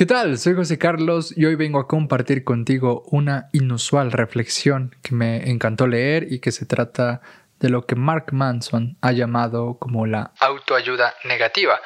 ¿Qué 0.00 0.06
tal? 0.06 0.38
Soy 0.38 0.54
José 0.54 0.78
Carlos 0.78 1.36
y 1.36 1.44
hoy 1.44 1.56
vengo 1.56 1.78
a 1.78 1.86
compartir 1.86 2.42
contigo 2.42 3.04
una 3.10 3.50
inusual 3.52 4.12
reflexión 4.12 4.96
que 5.02 5.14
me 5.14 5.50
encantó 5.50 5.86
leer 5.86 6.32
y 6.32 6.38
que 6.38 6.52
se 6.52 6.64
trata 6.64 7.20
de 7.58 7.68
lo 7.68 7.84
que 7.84 7.96
Mark 7.96 8.32
Manson 8.32 8.96
ha 9.02 9.12
llamado 9.12 9.76
como 9.78 10.06
la 10.06 10.32
autoayuda 10.40 11.12
negativa, 11.26 11.80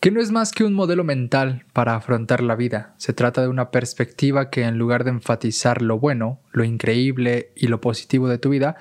que 0.00 0.10
no 0.10 0.22
es 0.22 0.30
más 0.30 0.52
que 0.52 0.64
un 0.64 0.72
modelo 0.72 1.04
mental 1.04 1.66
para 1.74 1.94
afrontar 1.94 2.42
la 2.42 2.54
vida. 2.54 2.94
Se 2.96 3.12
trata 3.12 3.42
de 3.42 3.48
una 3.48 3.70
perspectiva 3.70 4.48
que 4.48 4.62
en 4.62 4.78
lugar 4.78 5.04
de 5.04 5.10
enfatizar 5.10 5.82
lo 5.82 5.98
bueno, 5.98 6.40
lo 6.52 6.64
increíble 6.64 7.52
y 7.54 7.66
lo 7.66 7.82
positivo 7.82 8.30
de 8.30 8.38
tu 8.38 8.48
vida, 8.48 8.76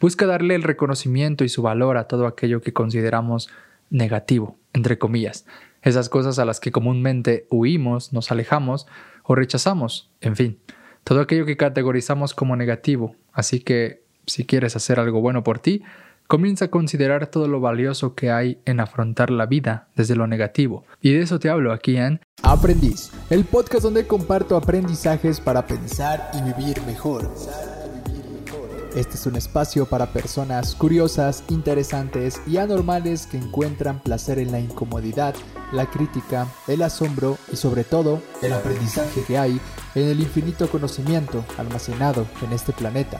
busca 0.00 0.26
darle 0.26 0.56
el 0.56 0.64
reconocimiento 0.64 1.44
y 1.44 1.48
su 1.48 1.62
valor 1.62 1.96
a 1.96 2.08
todo 2.08 2.26
aquello 2.26 2.60
que 2.60 2.72
consideramos 2.72 3.48
negativo, 3.88 4.58
entre 4.72 4.98
comillas 4.98 5.46
esas 5.82 6.08
cosas 6.08 6.38
a 6.38 6.44
las 6.44 6.60
que 6.60 6.72
comúnmente 6.72 7.46
huimos, 7.50 8.12
nos 8.12 8.30
alejamos 8.30 8.86
o 9.24 9.34
rechazamos, 9.34 10.10
en 10.20 10.36
fin, 10.36 10.58
todo 11.04 11.20
aquello 11.20 11.46
que 11.46 11.56
categorizamos 11.56 12.34
como 12.34 12.56
negativo. 12.56 13.16
Así 13.32 13.60
que, 13.60 14.02
si 14.26 14.46
quieres 14.46 14.76
hacer 14.76 15.00
algo 15.00 15.20
bueno 15.20 15.42
por 15.42 15.58
ti, 15.58 15.82
comienza 16.28 16.66
a 16.66 16.70
considerar 16.70 17.26
todo 17.26 17.48
lo 17.48 17.60
valioso 17.60 18.14
que 18.14 18.30
hay 18.30 18.58
en 18.64 18.80
afrontar 18.80 19.30
la 19.30 19.46
vida 19.46 19.88
desde 19.96 20.16
lo 20.16 20.26
negativo. 20.26 20.84
Y 21.00 21.12
de 21.12 21.20
eso 21.20 21.38
te 21.38 21.50
hablo 21.50 21.72
aquí 21.72 21.96
en 21.96 22.20
Aprendiz, 22.42 23.10
el 23.30 23.44
podcast 23.44 23.82
donde 23.82 24.06
comparto 24.06 24.56
aprendizajes 24.56 25.40
para 25.40 25.66
pensar 25.66 26.30
y 26.34 26.42
vivir 26.42 26.80
mejor. 26.86 27.30
Este 28.94 29.14
es 29.14 29.26
un 29.26 29.36
espacio 29.36 29.86
para 29.86 30.12
personas 30.12 30.74
curiosas, 30.74 31.44
interesantes 31.48 32.42
y 32.46 32.58
anormales 32.58 33.26
que 33.26 33.38
encuentran 33.38 34.00
placer 34.00 34.38
en 34.38 34.52
la 34.52 34.60
incomodidad, 34.60 35.34
la 35.72 35.86
crítica, 35.86 36.46
el 36.68 36.82
asombro 36.82 37.38
y 37.50 37.56
sobre 37.56 37.84
todo 37.84 38.22
el 38.42 38.52
aprendizaje 38.52 39.24
que 39.24 39.38
hay 39.38 39.60
en 39.94 40.08
el 40.08 40.20
infinito 40.20 40.70
conocimiento 40.70 41.44
almacenado 41.58 42.26
en 42.42 42.52
este 42.52 42.72
planeta. 42.72 43.18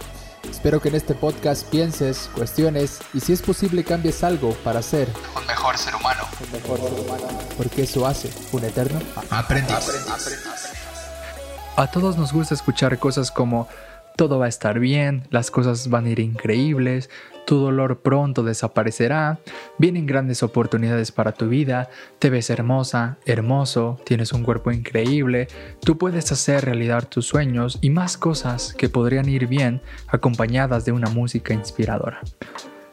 Espero 0.48 0.80
que 0.80 0.88
en 0.88 0.96
este 0.96 1.14
podcast 1.14 1.68
pienses, 1.68 2.30
cuestiones 2.34 3.00
y 3.14 3.20
si 3.20 3.32
es 3.32 3.42
posible 3.42 3.84
cambies 3.84 4.22
algo 4.22 4.50
para 4.64 4.82
ser 4.82 5.08
un 5.38 5.46
mejor 5.46 5.78
ser 5.78 5.94
humano. 5.94 6.22
Un 6.40 6.52
mejor 6.52 6.80
ser 6.80 7.00
humano. 7.00 7.38
Porque 7.56 7.82
eso 7.82 8.06
hace 8.06 8.30
un 8.52 8.64
eterno 8.64 9.00
aprendiz. 9.30 9.90
A 11.76 11.86
todos 11.86 12.18
nos 12.18 12.32
gusta 12.32 12.54
escuchar 12.54 12.98
cosas 12.98 13.30
como 13.30 13.68
todo 14.16 14.38
va 14.38 14.46
a 14.46 14.48
estar 14.48 14.78
bien, 14.78 15.26
las 15.30 15.50
cosas 15.50 15.88
van 15.88 16.06
a 16.06 16.10
ir 16.10 16.20
increíbles, 16.20 17.08
tu 17.46 17.56
dolor 17.58 18.00
pronto 18.00 18.42
desaparecerá, 18.42 19.40
vienen 19.78 20.06
grandes 20.06 20.42
oportunidades 20.42 21.12
para 21.12 21.32
tu 21.32 21.48
vida, 21.48 21.90
te 22.18 22.30
ves 22.30 22.50
hermosa, 22.50 23.18
hermoso, 23.26 24.00
tienes 24.04 24.32
un 24.32 24.42
cuerpo 24.42 24.70
increíble, 24.70 25.48
tú 25.80 25.98
puedes 25.98 26.30
hacer 26.32 26.64
realidad 26.64 27.08
tus 27.08 27.26
sueños 27.26 27.78
y 27.80 27.90
más 27.90 28.16
cosas 28.16 28.74
que 28.74 28.88
podrían 28.88 29.28
ir 29.28 29.46
bien 29.46 29.80
acompañadas 30.08 30.84
de 30.84 30.92
una 30.92 31.10
música 31.10 31.54
inspiradora. 31.54 32.20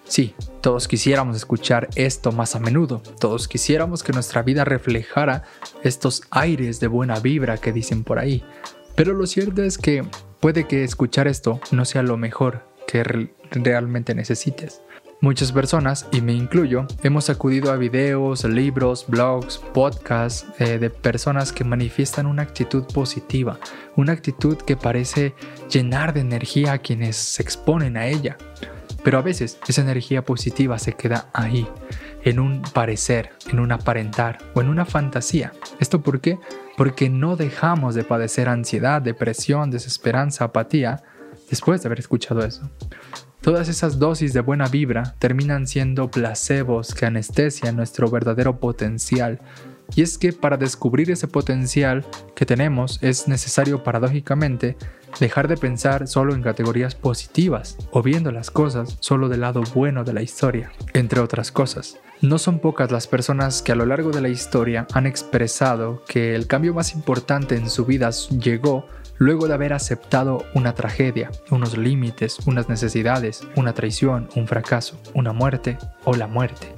Sí, 0.05 0.33
todos 0.61 0.87
quisiéramos 0.87 1.35
escuchar 1.35 1.87
esto 1.93 2.31
más 2.31 2.55
a 2.55 2.59
menudo, 2.59 3.03
todos 3.19 3.47
quisiéramos 3.47 4.01
que 4.01 4.11
nuestra 4.11 4.41
vida 4.41 4.65
reflejara 4.65 5.43
estos 5.83 6.23
aires 6.31 6.79
de 6.79 6.87
buena 6.87 7.19
vibra 7.19 7.57
que 7.57 7.71
dicen 7.71 8.03
por 8.03 8.17
ahí, 8.17 8.43
pero 8.95 9.13
lo 9.13 9.27
cierto 9.27 9.61
es 9.61 9.77
que 9.77 10.03
puede 10.39 10.67
que 10.67 10.83
escuchar 10.83 11.27
esto 11.27 11.59
no 11.71 11.85
sea 11.85 12.01
lo 12.01 12.17
mejor 12.17 12.68
que 12.89 13.03
realmente 13.51 14.15
necesites. 14.15 14.81
Muchas 15.21 15.51
personas, 15.51 16.07
y 16.11 16.21
me 16.21 16.33
incluyo, 16.33 16.87
hemos 17.03 17.29
acudido 17.29 17.71
a 17.71 17.75
videos, 17.75 18.45
libros, 18.45 19.05
blogs, 19.07 19.59
podcasts 19.59 20.47
eh, 20.57 20.79
de 20.79 20.89
personas 20.89 21.51
que 21.51 21.63
manifiestan 21.63 22.25
una 22.25 22.41
actitud 22.41 22.85
positiva, 22.85 23.59
una 23.95 24.13
actitud 24.13 24.57
que 24.57 24.75
parece 24.75 25.35
llenar 25.69 26.13
de 26.13 26.21
energía 26.21 26.71
a 26.71 26.77
quienes 26.79 27.15
se 27.15 27.43
exponen 27.43 27.95
a 27.95 28.07
ella. 28.07 28.37
Pero 29.03 29.19
a 29.19 29.21
veces 29.21 29.59
esa 29.67 29.81
energía 29.81 30.23
positiva 30.23 30.79
se 30.79 30.93
queda 30.93 31.29
ahí, 31.33 31.67
en 32.23 32.39
un 32.39 32.63
parecer, 32.73 33.33
en 33.51 33.59
un 33.59 33.71
aparentar 33.71 34.39
o 34.55 34.61
en 34.61 34.69
una 34.69 34.85
fantasía. 34.85 35.51
¿Esto 35.79 36.01
por 36.01 36.21
qué? 36.21 36.39
Porque 36.75 37.09
no 37.09 37.35
dejamos 37.35 37.93
de 37.93 38.03
padecer 38.03 38.49
ansiedad, 38.49 39.01
depresión, 39.01 39.69
desesperanza, 39.69 40.45
apatía 40.45 41.03
después 41.49 41.81
de 41.81 41.87
haber 41.87 41.99
escuchado 41.99 42.45
eso. 42.45 42.69
Todas 43.41 43.69
esas 43.69 43.99
dosis 43.99 44.33
de 44.33 44.41
buena 44.41 44.67
vibra 44.67 45.15
terminan 45.17 45.65
siendo 45.65 46.11
placebos 46.11 46.93
que 46.93 47.05
anestesian 47.05 47.77
nuestro 47.77 48.09
verdadero 48.09 48.59
potencial. 48.59 49.39
Y 49.95 50.01
es 50.01 50.17
que 50.17 50.33
para 50.33 50.57
descubrir 50.57 51.09
ese 51.09 51.27
potencial 51.27 52.05
que 52.35 52.45
tenemos 52.45 52.99
es 53.01 53.27
necesario 53.27 53.81
paradójicamente 53.83 54.77
dejar 55.19 55.47
de 55.47 55.57
pensar 55.57 56.07
solo 56.07 56.35
en 56.35 56.43
categorías 56.43 56.95
positivas 56.95 57.77
o 57.91 58.03
viendo 58.03 58.31
las 58.31 58.51
cosas 58.51 58.97
solo 58.99 59.29
del 59.29 59.41
lado 59.41 59.63
bueno 59.73 60.03
de 60.03 60.13
la 60.13 60.21
historia, 60.21 60.71
entre 60.93 61.21
otras 61.21 61.51
cosas. 61.51 61.97
No 62.21 62.37
son 62.37 62.59
pocas 62.59 62.91
las 62.91 63.07
personas 63.07 63.61
que 63.61 63.71
a 63.71 63.75
lo 63.75 63.85
largo 63.85 64.11
de 64.11 64.21
la 64.21 64.29
historia 64.29 64.85
han 64.93 65.07
expresado 65.07 66.03
que 66.05 66.35
el 66.35 66.47
cambio 66.47 66.73
más 66.73 66.93
importante 66.93 67.55
en 67.55 67.69
su 67.69 67.85
vida 67.85 68.09
llegó 68.11 68.85
luego 69.19 69.47
de 69.47 69.53
haber 69.53 69.73
aceptado 69.73 70.45
una 70.55 70.73
tragedia, 70.73 71.29
unos 71.51 71.77
límites, 71.77 72.39
unas 72.47 72.67
necesidades, 72.67 73.47
una 73.55 73.73
traición, 73.73 74.27
un 74.35 74.47
fracaso, 74.47 74.99
una 75.13 75.33
muerte 75.33 75.77
o 76.05 76.15
la 76.15 76.25
muerte. 76.25 76.73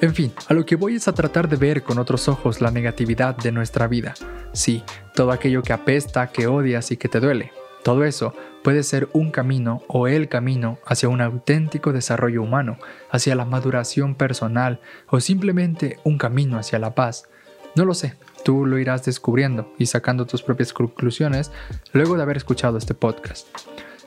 En 0.00 0.12
fin, 0.12 0.32
a 0.48 0.54
lo 0.54 0.66
que 0.66 0.76
voy 0.76 0.96
es 0.96 1.08
a 1.08 1.14
tratar 1.14 1.48
de 1.48 1.56
ver 1.56 1.82
con 1.82 1.98
otros 1.98 2.28
ojos 2.28 2.60
la 2.60 2.70
negatividad 2.70 3.36
de 3.36 3.52
nuestra 3.52 3.86
vida. 3.86 4.14
Sí, 4.52 4.82
todo 5.14 5.32
aquello 5.32 5.62
que 5.62 5.72
apesta, 5.72 6.26
que 6.26 6.48
odias 6.48 6.90
y 6.90 6.96
que 6.96 7.08
te 7.08 7.20
duele. 7.20 7.52
Todo 7.84 8.04
eso 8.04 8.34
puede 8.62 8.82
ser 8.82 9.08
un 9.12 9.30
camino 9.30 9.82
o 9.88 10.08
el 10.08 10.28
camino 10.28 10.78
hacia 10.86 11.08
un 11.08 11.20
auténtico 11.20 11.92
desarrollo 11.92 12.42
humano, 12.42 12.78
hacia 13.10 13.34
la 13.36 13.44
maduración 13.44 14.14
personal 14.14 14.80
o 15.08 15.20
simplemente 15.20 15.98
un 16.02 16.18
camino 16.18 16.58
hacia 16.58 16.78
la 16.78 16.94
paz. 16.94 17.28
No 17.76 17.84
lo 17.84 17.94
sé, 17.94 18.14
Tú 18.44 18.66
lo 18.66 18.78
irás 18.78 19.04
descubriendo 19.04 19.72
y 19.78 19.86
sacando 19.86 20.26
tus 20.26 20.42
propias 20.42 20.72
conclusiones 20.72 21.50
luego 21.92 22.16
de 22.16 22.22
haber 22.22 22.36
escuchado 22.36 22.78
este 22.78 22.94
podcast. 22.94 23.48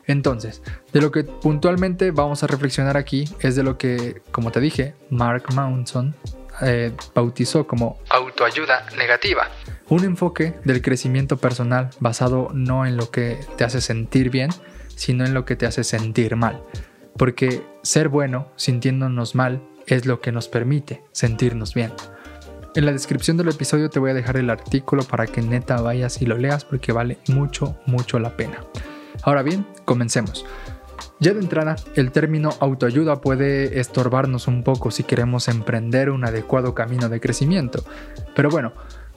Entonces, 0.05 0.61
de 0.93 1.01
lo 1.01 1.11
que 1.11 1.25
puntualmente 1.25 2.11
vamos 2.11 2.43
a 2.43 2.47
reflexionar 2.47 2.95
aquí 2.95 3.25
es 3.41 3.55
de 3.57 3.63
lo 3.63 3.77
que, 3.77 4.21
como 4.31 4.51
te 4.51 4.61
dije, 4.61 4.95
Mark 5.09 5.53
Manson 5.53 6.15
eh, 6.61 6.93
bautizó 7.13 7.67
como 7.67 7.99
autoayuda 8.09 8.85
negativa. 8.97 9.49
Un 9.89 10.05
enfoque 10.05 10.53
del 10.63 10.81
crecimiento 10.81 11.37
personal 11.37 11.89
basado 11.99 12.49
no 12.53 12.85
en 12.85 12.95
lo 12.95 13.11
que 13.11 13.37
te 13.57 13.63
hace 13.63 13.81
sentir 13.81 14.29
bien, 14.29 14.49
sino 14.95 15.25
en 15.25 15.33
lo 15.33 15.45
que 15.45 15.55
te 15.55 15.65
hace 15.65 15.83
sentir 15.83 16.35
mal. 16.35 16.63
Porque 17.17 17.63
ser 17.83 18.07
bueno 18.07 18.49
sintiéndonos 18.55 19.35
mal 19.35 19.61
es 19.87 20.05
lo 20.05 20.21
que 20.21 20.31
nos 20.31 20.47
permite 20.47 21.03
sentirnos 21.11 21.73
bien. 21.73 21.91
En 22.77 22.85
la 22.85 22.91
descripción 22.91 23.37
del 23.37 23.47
episodio 23.47 23.89
te 23.89 23.97
voy 23.97 24.11
a 24.11 24.13
dejar 24.13 24.37
el 24.37 24.51
artículo 24.51 25.01
para 25.01 25.25
que 25.25 25.41
neta 25.41 25.81
vayas 25.81 26.21
y 26.21 26.27
lo 26.27 26.37
leas 26.37 26.63
porque 26.63 26.91
vale 26.91 27.17
mucho, 27.27 27.75
mucho 27.87 28.19
la 28.19 28.37
pena. 28.37 28.63
Ahora 29.23 29.41
bien, 29.41 29.65
comencemos. 29.83 30.45
Ya 31.19 31.33
de 31.33 31.39
entrada, 31.39 31.75
el 31.95 32.11
término 32.11 32.51
autoayuda 32.59 33.19
puede 33.19 33.79
estorbarnos 33.79 34.47
un 34.47 34.61
poco 34.63 34.91
si 34.91 35.01
queremos 35.01 35.47
emprender 35.47 36.11
un 36.11 36.23
adecuado 36.23 36.75
camino 36.75 37.09
de 37.09 37.19
crecimiento, 37.19 37.83
pero 38.35 38.51
bueno, 38.51 38.73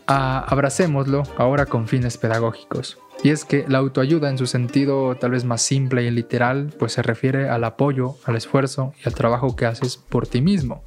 abracémoslo 0.06 1.24
ahora 1.36 1.66
con 1.66 1.86
fines 1.86 2.16
pedagógicos. 2.16 2.96
Y 3.22 3.28
es 3.28 3.44
que 3.44 3.66
la 3.68 3.76
autoayuda 3.76 4.30
en 4.30 4.38
su 4.38 4.46
sentido 4.46 5.16
tal 5.16 5.32
vez 5.32 5.44
más 5.44 5.60
simple 5.60 6.02
y 6.02 6.10
literal, 6.10 6.72
pues 6.78 6.94
se 6.94 7.02
refiere 7.02 7.50
al 7.50 7.64
apoyo, 7.64 8.16
al 8.24 8.36
esfuerzo 8.36 8.94
y 9.04 9.06
al 9.06 9.14
trabajo 9.14 9.54
que 9.54 9.66
haces 9.66 9.98
por 9.98 10.26
ti 10.26 10.40
mismo. 10.40 10.82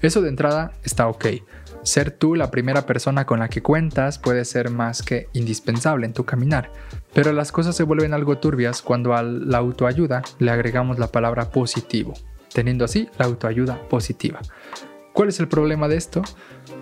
Eso 0.00 0.20
de 0.20 0.30
entrada 0.30 0.72
está 0.82 1.06
ok, 1.06 1.26
ser 1.82 2.10
tú 2.10 2.34
la 2.34 2.50
primera 2.50 2.86
persona 2.86 3.26
con 3.26 3.40
la 3.40 3.48
que 3.48 3.62
cuentas 3.62 4.18
puede 4.18 4.44
ser 4.44 4.70
más 4.70 5.02
que 5.02 5.28
indispensable 5.32 6.06
en 6.06 6.12
tu 6.12 6.24
caminar, 6.24 6.70
pero 7.12 7.32
las 7.32 7.52
cosas 7.52 7.76
se 7.76 7.82
vuelven 7.82 8.14
algo 8.14 8.38
turbias 8.38 8.82
cuando 8.82 9.14
a 9.14 9.22
la 9.22 9.58
autoayuda 9.58 10.22
le 10.38 10.50
agregamos 10.50 10.98
la 10.98 11.08
palabra 11.08 11.50
positivo, 11.50 12.14
teniendo 12.52 12.84
así 12.84 13.08
la 13.18 13.26
autoayuda 13.26 13.88
positiva. 13.88 14.40
¿Cuál 15.12 15.28
es 15.28 15.40
el 15.40 15.48
problema 15.48 15.88
de 15.88 15.96
esto? 15.96 16.22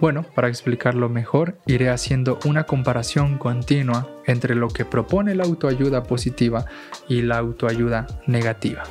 Bueno, 0.01 0.25
para 0.35 0.49
explicarlo 0.49 1.09
mejor, 1.09 1.59
iré 1.67 1.91
haciendo 1.91 2.39
una 2.45 2.65
comparación 2.65 3.39
continua 3.39 4.09
entre 4.25 4.55
lo 4.55 4.69
que 4.69 4.85
propone 4.85 5.35
la 5.35 5.45
autoayuda 5.45 6.05
positiva 6.05 6.65
y 7.09 7.23
la 7.23 7.39
autoayuda 7.39 8.07
negativa. 8.27 8.85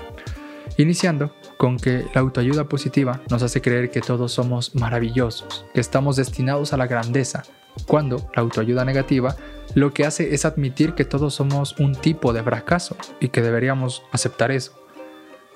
Iniciando 0.78 1.34
con 1.60 1.76
que 1.76 2.06
la 2.14 2.22
autoayuda 2.22 2.70
positiva 2.70 3.20
nos 3.30 3.44
hace 3.44 3.62
creer 3.62 3.92
que 3.92 4.00
todos 4.00 4.32
somos 4.32 4.76
maravillosos, 4.76 5.66
que 5.74 5.82
estamos 5.82 6.16
destinados 6.16 6.72
a 6.72 6.78
la 6.78 6.88
grandeza, 6.88 7.44
cuando 7.86 8.32
la 8.34 8.44
autoayuda 8.44 8.86
negativa 8.86 9.36
lo 9.76 9.94
que 9.94 10.06
hace 10.06 10.34
es 10.34 10.46
admitir 10.46 10.94
que 10.94 11.04
todos 11.04 11.34
somos 11.34 11.78
un 11.78 11.96
tipo 11.96 12.32
de 12.32 12.44
fracaso 12.44 12.96
y 13.20 13.28
que 13.28 13.42
deberíamos 13.42 14.04
aceptar 14.14 14.52
eso. 14.52 14.82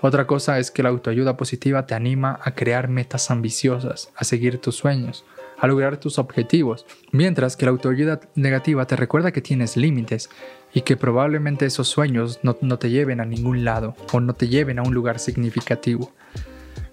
Otra 0.02 0.28
cosa 0.28 0.60
es 0.60 0.72
que 0.72 0.84
la 0.84 0.90
autoayuda 0.90 1.38
positiva 1.38 1.86
te 1.86 1.96
anima 1.96 2.38
a 2.44 2.54
crear 2.54 2.90
metas 2.90 3.32
ambiciosas, 3.32 4.12
a 4.18 4.26
seguir 4.26 4.60
tus 4.60 4.76
sueños, 4.76 5.24
a 5.58 5.68
lograr 5.68 5.96
tus 5.96 6.20
objetivos, 6.20 6.86
mientras 7.14 7.56
que 7.56 7.64
la 7.64 7.72
autoayuda 7.72 8.20
negativa 8.36 8.86
te 8.86 8.98
recuerda 8.98 9.32
que 9.32 9.40
tienes 9.40 9.78
límites 9.78 10.30
y 10.74 10.82
que 10.82 10.98
probablemente 10.98 11.66
esos 11.66 11.88
sueños 11.88 12.40
no, 12.44 12.58
no 12.62 12.80
te 12.80 12.90
lleven 12.90 13.22
a 13.22 13.26
ningún 13.26 13.64
lado 13.64 13.96
o 14.12 14.20
no 14.20 14.34
te 14.34 14.48
lleven 14.48 14.80
a 14.80 14.84
un 14.84 14.94
lugar 14.94 15.20
significativo. 15.20 16.12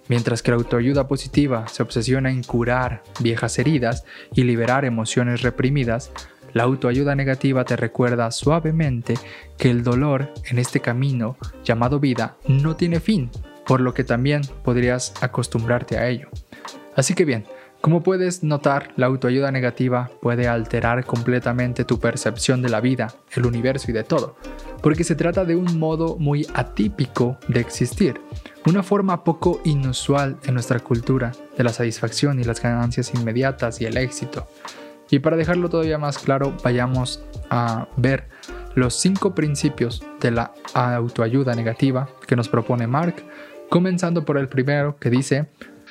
Mientras 0.09 0.43
que 0.43 0.51
la 0.51 0.57
autoayuda 0.57 1.07
positiva 1.07 1.69
se 1.69 1.83
obsesiona 1.83 2.31
en 2.31 2.43
curar 2.43 3.03
viejas 3.21 3.59
heridas 3.59 4.05
y 4.35 4.43
liberar 4.43 4.85
emociones 4.85 5.43
reprimidas, 5.43 6.11
la 6.53 6.65
autoayuda 6.65 7.15
negativa 7.15 7.65
te 7.65 7.77
recuerda 7.77 8.31
suavemente 8.33 9.15
que 9.57 9.71
el 9.71 9.85
dolor 9.85 10.33
en 10.51 10.59
este 10.59 10.81
camino 10.81 11.37
llamado 11.63 12.01
vida 12.01 12.37
no 12.49 12.75
tiene 12.75 12.99
fin, 12.99 13.31
por 13.65 13.81
lo 13.81 13.95
que 13.95 14.03
también 14.03 14.43
podrías 14.65 15.15
acostumbrarte 15.23 15.97
a 15.97 16.09
ello. 16.09 16.29
Así 16.97 17.15
que 17.15 17.25
bien, 17.25 17.45
como 17.81 18.03
puedes 18.03 18.43
notar, 18.43 18.93
la 18.97 19.07
autoayuda 19.07 19.51
negativa 19.51 20.11
puede 20.21 20.49
alterar 20.49 21.07
completamente 21.07 21.85
tu 21.85 21.99
percepción 21.99 22.61
de 22.61 22.69
la 22.69 22.81
vida, 22.81 23.15
el 23.33 23.47
universo 23.47 23.91
y 23.91 23.95
de 23.95 24.05
todo, 24.05 24.37
porque 24.83 25.03
se 25.03 25.15
trata 25.15 25.47
de 25.47 25.57
un 25.57 25.79
modo 25.79 26.17
muy 26.17 26.47
atípico 26.53 27.39
de 27.49 27.61
existir, 27.61 28.21
una 28.67 28.83
forma 28.83 29.25
poco 29.25 29.63
inusual 29.65 30.37
en 30.45 30.55
nuestra 30.55 30.81
cultura 30.81 31.33
de 31.57 31.65
la 31.65 31.73
satisfacción 31.73 32.39
y 32.39 32.45
las 32.45 32.63
ganancias 32.63 33.15
inmediatas 33.15 33.81
y 33.81 33.87
el 33.87 33.97
éxito. 33.97 34.47
Y 35.11 35.21
para 35.21 35.37
dejarlo 35.37 35.71
todavía 35.71 35.99
más 35.99 36.19
claro, 36.19 36.55
vayamos 36.63 37.25
a 37.49 37.89
ver 37.97 38.29
los 38.75 38.95
cinco 38.95 39.35
principios 39.35 40.05
de 40.21 40.31
la 40.31 40.53
autoayuda 40.75 41.55
negativa 41.55 42.09
que 42.27 42.37
nos 42.37 42.49
propone 42.49 42.87
Mark, 42.87 43.25
comenzando 43.71 44.25
por 44.25 44.37
el 44.37 44.49
primero 44.49 44.97
que 44.99 45.11
dice, 45.11 45.49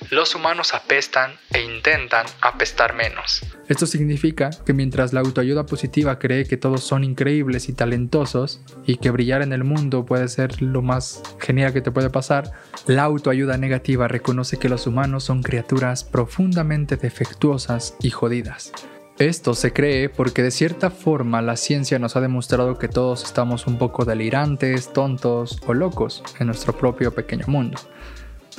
los 0.09 0.35
humanos 0.35 0.73
apestan 0.73 1.33
e 1.51 1.61
intentan 1.61 2.25
apestar 2.41 2.95
menos. 2.95 3.41
Esto 3.67 3.85
significa 3.85 4.49
que 4.65 4.73
mientras 4.73 5.13
la 5.13 5.19
autoayuda 5.19 5.65
positiva 5.65 6.17
cree 6.17 6.45
que 6.45 6.57
todos 6.57 6.83
son 6.83 7.03
increíbles 7.03 7.69
y 7.69 7.73
talentosos 7.73 8.61
y 8.85 8.97
que 8.97 9.11
brillar 9.11 9.41
en 9.41 9.53
el 9.53 9.63
mundo 9.63 10.05
puede 10.05 10.27
ser 10.27 10.61
lo 10.61 10.81
más 10.81 11.21
genial 11.39 11.73
que 11.73 11.81
te 11.81 11.91
puede 11.91 12.09
pasar, 12.09 12.51
la 12.87 13.03
autoayuda 13.03 13.57
negativa 13.57 14.07
reconoce 14.07 14.57
que 14.57 14.69
los 14.69 14.87
humanos 14.87 15.23
son 15.23 15.43
criaturas 15.43 16.03
profundamente 16.03 16.97
defectuosas 16.97 17.95
y 18.01 18.09
jodidas. 18.09 18.71
Esto 19.19 19.53
se 19.53 19.73
cree 19.73 20.07
porque 20.07 20.41
de 20.41 20.49
cierta 20.49 20.89
forma 20.89 21.41
la 21.41 21.57
ciencia 21.57 21.99
nos 21.99 22.15
ha 22.15 22.21
demostrado 22.21 22.77
que 22.77 22.87
todos 22.87 23.25
estamos 23.25 23.67
un 23.67 23.77
poco 23.77 24.05
delirantes, 24.05 24.93
tontos 24.93 25.59
o 25.67 25.73
locos 25.73 26.23
en 26.39 26.47
nuestro 26.47 26.71
propio 26.71 27.13
pequeño 27.13 27.45
mundo. 27.47 27.77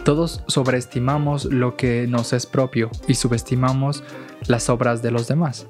Todos 0.05 0.43
sobreestimamos 0.47 1.45
lo 1.45 1.77
que 1.77 2.07
nos 2.07 2.33
es 2.33 2.47
propio 2.47 2.91
y 3.07 3.15
subestimamos 3.15 4.03
las 4.47 4.69
obras 4.69 5.03
de 5.03 5.11
los 5.11 5.29
demás. 5.29 5.67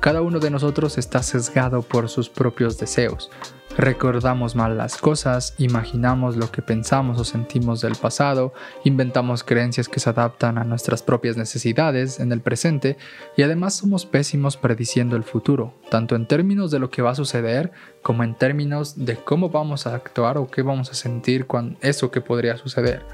Cada 0.00 0.22
uno 0.22 0.38
de 0.38 0.50
nosotros 0.50 0.98
está 0.98 1.22
sesgado 1.22 1.82
por 1.82 2.08
sus 2.08 2.28
propios 2.28 2.78
deseos, 2.78 3.30
Recordamos 3.76 4.56
mal 4.56 4.78
las 4.78 4.96
cosas, 4.96 5.54
imaginamos 5.58 6.38
lo 6.38 6.50
que 6.50 6.62
pensamos 6.62 7.20
o 7.20 7.24
sentimos 7.24 7.82
del 7.82 7.94
pasado, 7.94 8.54
inventamos 8.84 9.44
creencias 9.44 9.86
que 9.86 10.00
se 10.00 10.08
adaptan 10.08 10.56
a 10.56 10.64
nuestras 10.64 11.02
propias 11.02 11.36
necesidades 11.36 12.18
en 12.18 12.32
el 12.32 12.40
presente 12.40 12.96
y 13.36 13.42
además 13.42 13.74
somos 13.74 14.06
pésimos 14.06 14.56
prediciendo 14.56 15.14
el 15.14 15.24
futuro, 15.24 15.74
tanto 15.90 16.16
en 16.16 16.26
términos 16.26 16.70
de 16.70 16.78
lo 16.78 16.88
que 16.88 17.02
va 17.02 17.10
a 17.10 17.16
suceder 17.16 17.70
como 18.00 18.24
en 18.24 18.34
términos 18.34 19.04
de 19.04 19.16
cómo 19.16 19.50
vamos 19.50 19.86
a 19.86 19.94
actuar 19.94 20.38
o 20.38 20.46
qué 20.50 20.62
vamos 20.62 20.90
a 20.90 20.94
sentir 20.94 21.46
con 21.46 21.76
eso 21.82 22.10
que 22.10 22.22
podría 22.22 22.56
suceder. 22.56 23.04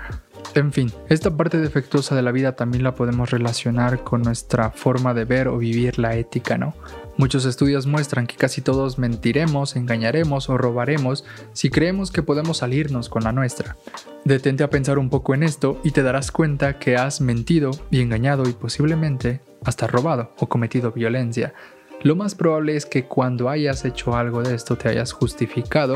En 0.54 0.72
fin, 0.72 0.92
esta 1.08 1.34
parte 1.36 1.58
defectuosa 1.58 2.14
de 2.14 2.22
la 2.22 2.30
vida 2.30 2.56
también 2.56 2.84
la 2.84 2.94
podemos 2.94 3.30
relacionar 3.30 4.04
con 4.04 4.22
nuestra 4.22 4.70
forma 4.70 5.14
de 5.14 5.24
ver 5.24 5.48
o 5.48 5.56
vivir 5.56 5.98
la 5.98 6.14
ética, 6.16 6.58
¿no? 6.58 6.74
Muchos 7.16 7.44
estudios 7.44 7.86
muestran 7.86 8.26
que 8.26 8.36
casi 8.36 8.60
todos 8.60 8.98
mentiremos, 8.98 9.76
engañaremos 9.76 10.48
o 10.48 10.58
robaremos 10.58 11.24
si 11.52 11.70
creemos 11.70 12.10
que 12.10 12.22
podemos 12.22 12.58
salirnos 12.58 13.08
con 13.08 13.24
la 13.24 13.32
nuestra. 13.32 13.76
Detente 14.24 14.62
a 14.62 14.70
pensar 14.70 14.98
un 14.98 15.10
poco 15.10 15.34
en 15.34 15.42
esto 15.42 15.80
y 15.84 15.90
te 15.90 16.02
darás 16.02 16.30
cuenta 16.30 16.78
que 16.78 16.96
has 16.96 17.20
mentido 17.20 17.70
y 17.90 18.00
engañado 18.00 18.48
y 18.48 18.52
posiblemente 18.52 19.40
hasta 19.64 19.86
robado 19.86 20.32
o 20.38 20.48
cometido 20.48 20.92
violencia. 20.92 21.54
Lo 22.02 22.16
más 22.16 22.34
probable 22.34 22.76
es 22.76 22.84
que 22.84 23.04
cuando 23.04 23.48
hayas 23.48 23.84
hecho 23.84 24.16
algo 24.16 24.42
de 24.42 24.54
esto 24.54 24.76
te 24.76 24.88
hayas 24.88 25.12
justificado 25.12 25.94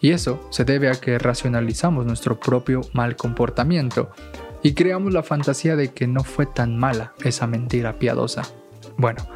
y 0.00 0.10
eso 0.12 0.46
se 0.50 0.64
debe 0.64 0.88
a 0.90 0.94
que 0.94 1.18
racionalizamos 1.18 2.06
nuestro 2.06 2.38
propio 2.38 2.82
mal 2.92 3.16
comportamiento 3.16 4.10
y 4.62 4.74
creamos 4.74 5.12
la 5.12 5.22
fantasía 5.22 5.76
de 5.76 5.88
que 5.88 6.06
no 6.06 6.24
fue 6.24 6.46
tan 6.46 6.76
mala 6.76 7.12
esa 7.24 7.46
mentira 7.46 7.98
piadosa. 7.98 8.42
Bueno, 8.96 9.26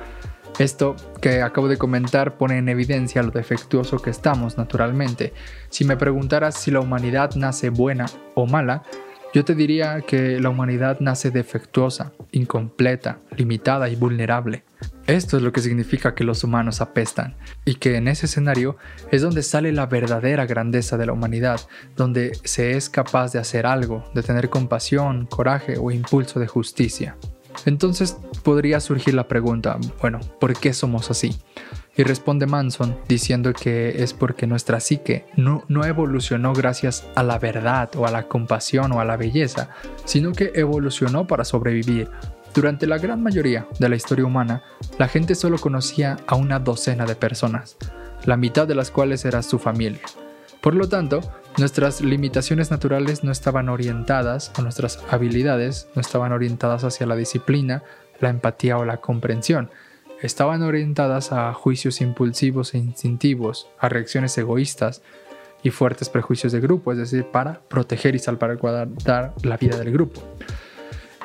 esto 0.58 0.96
que 1.20 1.42
acabo 1.42 1.68
de 1.68 1.78
comentar 1.78 2.36
pone 2.36 2.58
en 2.58 2.68
evidencia 2.68 3.22
lo 3.22 3.30
defectuoso 3.30 4.00
que 4.00 4.10
estamos 4.10 4.58
naturalmente. 4.58 5.32
Si 5.70 5.84
me 5.84 5.96
preguntaras 5.96 6.56
si 6.56 6.70
la 6.70 6.80
humanidad 6.80 7.34
nace 7.36 7.70
buena 7.70 8.06
o 8.34 8.46
mala, 8.46 8.82
yo 9.32 9.44
te 9.44 9.54
diría 9.54 10.02
que 10.02 10.38
la 10.40 10.50
humanidad 10.50 11.00
nace 11.00 11.30
defectuosa, 11.30 12.12
incompleta, 12.32 13.20
limitada 13.34 13.88
y 13.88 13.96
vulnerable. 13.96 14.64
Esto 15.06 15.36
es 15.36 15.42
lo 15.42 15.52
que 15.52 15.60
significa 15.60 16.14
que 16.14 16.22
los 16.22 16.44
humanos 16.44 16.80
apestan, 16.80 17.34
y 17.64 17.74
que 17.74 17.96
en 17.96 18.06
ese 18.06 18.26
escenario 18.26 18.76
es 19.10 19.22
donde 19.22 19.42
sale 19.42 19.72
la 19.72 19.86
verdadera 19.86 20.46
grandeza 20.46 20.96
de 20.96 21.06
la 21.06 21.12
humanidad, 21.12 21.60
donde 21.96 22.38
se 22.44 22.76
es 22.76 22.88
capaz 22.88 23.32
de 23.32 23.40
hacer 23.40 23.66
algo, 23.66 24.04
de 24.14 24.22
tener 24.22 24.48
compasión, 24.48 25.26
coraje 25.26 25.76
o 25.78 25.90
impulso 25.90 26.38
de 26.38 26.46
justicia. 26.46 27.16
Entonces 27.66 28.16
podría 28.42 28.80
surgir 28.80 29.14
la 29.14 29.28
pregunta, 29.28 29.78
bueno, 30.00 30.20
¿por 30.40 30.56
qué 30.58 30.72
somos 30.72 31.10
así? 31.10 31.36
Y 31.94 32.04
responde 32.04 32.46
Manson 32.46 32.96
diciendo 33.06 33.52
que 33.52 34.02
es 34.02 34.14
porque 34.14 34.46
nuestra 34.46 34.80
psique 34.80 35.26
no, 35.36 35.64
no, 35.68 35.84
evolucionó 35.84 36.54
gracias 36.54 37.06
a 37.14 37.22
la 37.22 37.38
verdad 37.38 37.90
o 37.96 38.06
a 38.06 38.10
la 38.10 38.28
compasión 38.28 38.92
o 38.92 39.00
a 39.00 39.04
la 39.04 39.18
belleza, 39.18 39.68
sino 40.06 40.32
que 40.32 40.52
evolucionó 40.54 41.26
para 41.26 41.44
sobrevivir. 41.44 42.08
Durante 42.54 42.86
la 42.86 42.98
gran 42.98 43.22
mayoría 43.22 43.66
de 43.78 43.88
la 43.88 43.96
historia 43.96 44.26
humana, 44.26 44.62
la 44.98 45.08
gente 45.08 45.34
solo 45.34 45.56
conocía 45.58 46.18
a 46.26 46.36
una 46.36 46.58
docena 46.58 47.06
de 47.06 47.14
personas, 47.14 47.78
la 48.26 48.36
mitad 48.36 48.68
de 48.68 48.74
las 48.74 48.90
cuales 48.90 49.24
era 49.24 49.42
su 49.42 49.58
familia. 49.58 50.02
Por 50.60 50.74
lo 50.74 50.86
tanto, 50.86 51.20
nuestras 51.56 52.02
limitaciones 52.02 52.70
naturales 52.70 53.24
no 53.24 53.32
estaban 53.32 53.70
orientadas, 53.70 54.52
o 54.58 54.62
nuestras 54.62 55.02
habilidades 55.10 55.88
no 55.94 56.02
estaban 56.02 56.32
orientadas 56.32 56.84
hacia 56.84 57.06
la 57.06 57.16
disciplina, 57.16 57.84
la 58.20 58.28
empatía 58.28 58.76
o 58.76 58.84
la 58.84 58.98
comprensión. 58.98 59.70
Estaban 60.20 60.62
orientadas 60.62 61.32
a 61.32 61.52
juicios 61.54 62.02
impulsivos 62.02 62.74
e 62.74 62.78
instintivos, 62.78 63.68
a 63.78 63.88
reacciones 63.88 64.36
egoístas 64.36 65.02
y 65.62 65.70
fuertes 65.70 66.10
prejuicios 66.10 66.52
de 66.52 66.60
grupo, 66.60 66.92
es 66.92 66.98
decir, 66.98 67.24
para 67.24 67.60
proteger 67.62 68.14
y 68.14 68.18
salvaguardar 68.18 69.34
la 69.42 69.56
vida 69.56 69.78
del 69.78 69.90
grupo. 69.90 70.22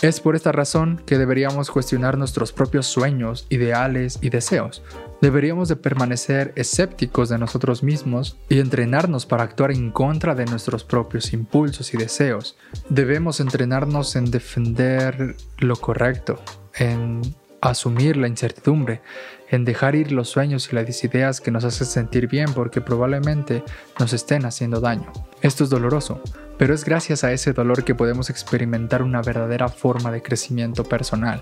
Es 0.02 0.20
por 0.20 0.36
esta 0.36 0.52
razón 0.52 1.02
que 1.08 1.18
deberíamos 1.18 1.72
cuestionar 1.72 2.20
nuestros 2.20 2.52
propios 2.52 2.86
sueños, 2.86 3.48
ideales 3.50 4.20
y 4.22 4.30
deseos. 4.30 4.84
Deberíamos 5.22 5.70
de 5.70 5.76
permanecer 5.76 6.54
escépticos 6.56 7.30
de 7.30 7.40
nosotros 7.40 7.82
mismos 7.82 8.38
y 8.48 8.60
entrenarnos 8.60 9.26
para 9.26 9.44
actuar 9.44 9.72
en 9.72 9.90
contra 9.90 10.36
de 10.36 10.46
nuestros 10.46 10.84
propios 10.84 11.34
impulsos 11.34 11.96
y 11.96 11.98
deseos. 11.98 12.58
Debemos 12.90 13.40
entrenarnos 13.40 14.16
en 14.16 14.30
defender 14.30 15.36
lo 15.58 15.76
correcto, 15.78 16.40
en 16.76 17.22
asumir 17.62 18.18
la 18.18 18.28
incertidumbre, 18.28 19.02
en 19.50 19.66
dejar 19.66 19.96
ir 19.96 20.12
los 20.12 20.30
sueños 20.30 20.70
y 20.72 20.76
las 20.76 21.04
ideas 21.04 21.42
que 21.42 21.50
nos 21.50 21.64
hacen 21.64 21.88
sentir 21.88 22.28
bien 22.28 22.54
porque 22.54 22.82
probablemente 22.82 23.64
nos 24.00 24.14
estén 24.14 24.46
haciendo 24.46 24.80
daño. 24.80 25.12
Esto 25.42 25.64
es 25.64 25.72
doloroso, 25.72 26.22
pero 26.58 26.74
es 26.74 26.86
gracias 26.86 27.24
a 27.24 27.32
ese 27.32 27.54
dolor 27.54 27.84
que 27.84 27.96
podemos 27.96 28.30
experimentar 28.30 29.04
una 29.04 29.22
verdadera 29.22 29.70
forma 29.70 30.12
de 30.12 30.22
crecimiento 30.22 30.84
personal. 30.84 31.42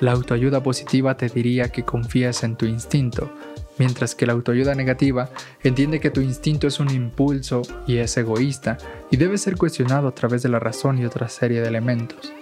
La 0.00 0.12
autoayuda 0.12 0.62
positiva 0.62 1.16
te 1.16 1.28
diría 1.28 1.70
que 1.70 1.84
confíes 1.84 2.42
en 2.42 2.56
tu 2.56 2.66
instinto, 2.66 3.32
mientras 3.78 4.14
que 4.14 4.26
la 4.26 4.34
autoayuda 4.34 4.74
negativa 4.74 5.30
entiende 5.62 6.00
que 6.00 6.10
tu 6.10 6.20
instinto 6.20 6.66
es 6.66 6.80
un 6.80 6.90
impulso 6.90 7.62
y 7.86 7.96
es 7.96 8.16
egoísta 8.16 8.78
y 9.10 9.16
debe 9.16 9.38
ser 9.38 9.56
cuestionado 9.56 10.08
a 10.08 10.14
través 10.14 10.42
de 10.42 10.48
la 10.48 10.58
razón 10.58 10.98
y 10.98 11.06
otra 11.06 11.28
serie 11.28 11.60
de 11.60 11.68
elementos. 11.68 12.32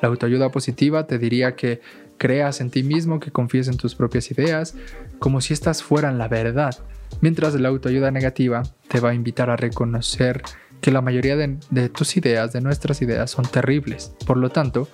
La 0.00 0.08
autoayuda 0.08 0.50
positiva 0.50 1.06
te 1.06 1.18
diría 1.18 1.56
que 1.56 1.80
creas 2.18 2.60
en 2.60 2.70
ti 2.70 2.82
mismo, 2.82 3.20
que 3.20 3.30
confíes 3.30 3.68
en 3.68 3.76
tus 3.76 3.94
propias 3.94 4.30
ideas, 4.30 4.74
como 5.18 5.40
si 5.40 5.52
éstas 5.52 5.82
fueran 5.82 6.18
la 6.18 6.28
verdad, 6.28 6.76
mientras 7.20 7.54
la 7.54 7.68
autoayuda 7.68 8.10
negativa 8.10 8.62
te 8.88 9.00
va 9.00 9.10
a 9.10 9.14
invitar 9.14 9.50
a 9.50 9.56
reconocer 9.56 10.42
que 10.84 10.90
la 10.90 11.00
mayoría 11.00 11.34
de, 11.34 11.88
tus 11.88 12.18
ideas, 12.18 12.52
de 12.52 12.60
nuestras 12.60 13.00
ideas, 13.00 13.30
son 13.30 13.46
terribles. 13.46 14.14
Por 14.26 14.36
lo 14.36 14.50
tanto, 14.50 14.86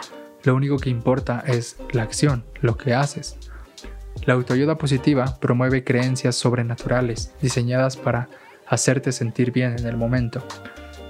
lo 0.45 0.55
único 0.55 0.79
que 0.79 0.89
importa 0.89 1.43
es 1.45 1.79
la 1.91 2.05
acción, 2.05 2.45
lo 2.61 2.77
que 2.77 2.95
haces. 2.95 3.37
La 4.25 4.35
autoayuda 4.35 4.79
positiva 4.79 5.37
promueve 5.41 5.83
creencias 5.83 6.37
sobrenaturales 6.37 7.33
diseñadas 7.43 7.97
para 7.97 8.29
hacerte 8.69 9.11
sentir 9.11 9.51
bien 9.51 9.75
en 9.81 9.87
el 9.89 9.97
momento. 9.97 10.47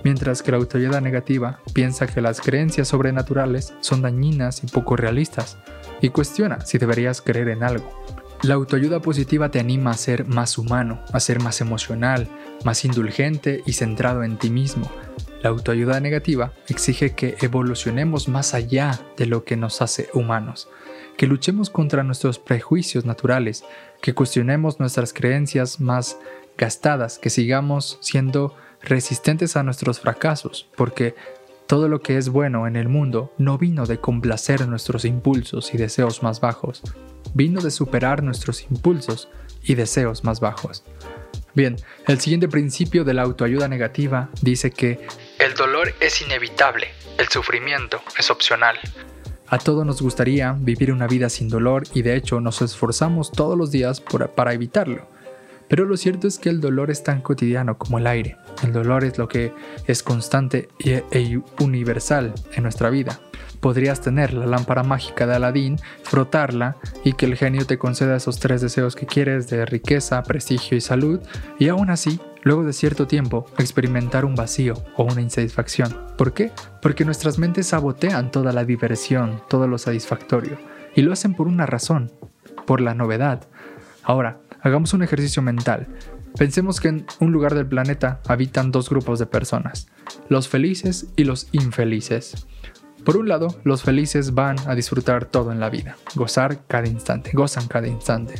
mientras 0.02 0.42
que 0.42 0.50
la 0.50 0.56
autoayuda 0.56 1.02
negativa 1.02 1.60
piensa 1.74 2.06
que 2.06 2.22
las 2.22 2.40
creencias 2.40 2.88
sobrenaturales 2.88 3.74
son 3.80 4.00
dañinas 4.00 4.64
y 4.64 4.66
poco 4.66 4.96
realistas, 4.96 5.58
y 6.00 6.08
cuestiona 6.08 6.64
si 6.64 6.78
deberías 6.78 7.20
creer 7.20 7.50
en 7.50 7.62
algo. 7.62 7.92
La 8.42 8.54
autoayuda 8.54 9.00
positiva 9.00 9.50
te 9.50 9.60
anima 9.60 9.90
a 9.90 9.94
ser 9.98 10.26
más 10.26 10.56
humano, 10.56 11.02
a 11.12 11.20
ser 11.20 11.40
más 11.40 11.60
emocional, 11.60 12.26
más 12.64 12.86
indulgente 12.86 13.62
y 13.66 13.74
centrado 13.74 14.24
en 14.24 14.38
ti 14.38 14.48
mismo. 14.48 14.90
La 15.42 15.50
autoayuda 15.50 16.00
negativa 16.00 16.54
exige 16.66 17.14
que 17.14 17.36
evolucionemos 17.42 18.28
más 18.28 18.54
allá 18.54 18.98
de 19.18 19.26
lo 19.26 19.44
que 19.44 19.58
nos 19.58 19.82
hace 19.82 20.08
humanos, 20.14 20.70
que 21.18 21.26
luchemos 21.26 21.68
contra 21.68 22.02
nuestros 22.02 22.38
prejuicios 22.38 23.04
naturales, 23.04 23.62
que 24.00 24.14
cuestionemos 24.14 24.80
nuestras 24.80 25.12
creencias 25.12 25.78
más 25.78 26.16
gastadas, 26.56 27.18
que 27.18 27.28
sigamos 27.28 27.98
siendo 28.00 28.54
resistentes 28.80 29.54
a 29.56 29.62
nuestros 29.62 30.00
fracasos, 30.00 30.66
porque 30.76 31.14
todo 31.66 31.88
lo 31.88 32.00
que 32.00 32.16
es 32.16 32.30
bueno 32.30 32.66
en 32.66 32.76
el 32.76 32.88
mundo 32.88 33.34
no 33.36 33.58
vino 33.58 33.84
de 33.84 34.00
complacer 34.00 34.66
nuestros 34.66 35.04
impulsos 35.04 35.74
y 35.74 35.76
deseos 35.76 36.22
más 36.22 36.40
bajos, 36.40 36.82
vino 37.34 37.60
de 37.60 37.70
superar 37.70 38.22
nuestros 38.22 38.62
impulsos 38.70 39.28
y 39.62 39.74
deseos 39.74 40.24
más 40.24 40.40
bajos. 40.40 40.84
Bien, 41.54 41.76
el 42.06 42.20
siguiente 42.20 42.48
principio 42.48 43.04
de 43.04 43.14
la 43.14 43.22
autoayuda 43.22 43.68
negativa 43.68 44.28
dice 44.40 44.70
que 44.70 45.00
el 45.38 45.54
dolor 45.54 45.94
es 46.00 46.22
inevitable, 46.22 46.88
el 47.18 47.28
sufrimiento 47.28 48.00
es 48.18 48.30
opcional. 48.30 48.78
A 49.48 49.58
todos 49.58 49.84
nos 49.84 50.00
gustaría 50.00 50.52
vivir 50.52 50.92
una 50.92 51.08
vida 51.08 51.28
sin 51.28 51.48
dolor 51.48 51.82
y 51.92 52.02
de 52.02 52.14
hecho 52.14 52.40
nos 52.40 52.62
esforzamos 52.62 53.32
todos 53.32 53.58
los 53.58 53.72
días 53.72 54.00
para 54.36 54.52
evitarlo. 54.52 55.08
Pero 55.70 55.84
lo 55.84 55.96
cierto 55.96 56.26
es 56.26 56.40
que 56.40 56.48
el 56.48 56.60
dolor 56.60 56.90
es 56.90 57.04
tan 57.04 57.22
cotidiano 57.22 57.78
como 57.78 57.98
el 57.98 58.08
aire. 58.08 58.36
El 58.64 58.72
dolor 58.72 59.04
es 59.04 59.18
lo 59.18 59.28
que 59.28 59.54
es 59.86 60.02
constante 60.02 60.68
e 60.80 61.40
universal 61.60 62.34
en 62.54 62.64
nuestra 62.64 62.90
vida. 62.90 63.20
Podrías 63.60 64.00
tener 64.00 64.34
la 64.34 64.46
lámpara 64.46 64.82
mágica 64.82 65.28
de 65.28 65.36
Aladín, 65.36 65.78
frotarla 66.02 66.76
y 67.04 67.12
que 67.12 67.26
el 67.26 67.36
genio 67.36 67.66
te 67.66 67.78
conceda 67.78 68.16
esos 68.16 68.40
tres 68.40 68.62
deseos 68.62 68.96
que 68.96 69.06
quieres 69.06 69.48
de 69.48 69.64
riqueza, 69.64 70.24
prestigio 70.24 70.76
y 70.76 70.80
salud, 70.80 71.20
y 71.58 71.68
aún 71.68 71.90
así, 71.90 72.18
luego 72.42 72.64
de 72.64 72.72
cierto 72.72 73.06
tiempo, 73.06 73.46
experimentar 73.58 74.24
un 74.24 74.34
vacío 74.34 74.74
o 74.96 75.04
una 75.04 75.20
insatisfacción. 75.20 75.96
¿Por 76.18 76.32
qué? 76.32 76.50
Porque 76.82 77.04
nuestras 77.04 77.38
mentes 77.38 77.68
sabotean 77.68 78.32
toda 78.32 78.52
la 78.52 78.64
diversión, 78.64 79.40
todo 79.48 79.68
lo 79.68 79.78
satisfactorio, 79.78 80.58
y 80.96 81.02
lo 81.02 81.12
hacen 81.12 81.34
por 81.34 81.46
una 81.46 81.66
razón, 81.66 82.10
por 82.66 82.80
la 82.80 82.94
novedad. 82.94 83.46
Ahora, 84.02 84.40
Hagamos 84.62 84.92
un 84.92 85.02
ejercicio 85.02 85.40
mental. 85.40 85.86
Pensemos 86.36 86.80
que 86.80 86.88
en 86.88 87.06
un 87.18 87.32
lugar 87.32 87.54
del 87.54 87.66
planeta 87.66 88.20
habitan 88.26 88.70
dos 88.70 88.90
grupos 88.90 89.18
de 89.18 89.26
personas, 89.26 89.88
los 90.28 90.48
felices 90.48 91.06
y 91.16 91.24
los 91.24 91.48
infelices. 91.52 92.46
Por 93.04 93.16
un 93.16 93.28
lado, 93.28 93.48
los 93.64 93.82
felices 93.82 94.34
van 94.34 94.56
a 94.66 94.74
disfrutar 94.74 95.24
todo 95.24 95.50
en 95.52 95.60
la 95.60 95.70
vida, 95.70 95.96
gozar 96.14 96.66
cada 96.66 96.86
instante, 96.86 97.30
gozan 97.32 97.66
cada 97.66 97.88
instante, 97.88 98.34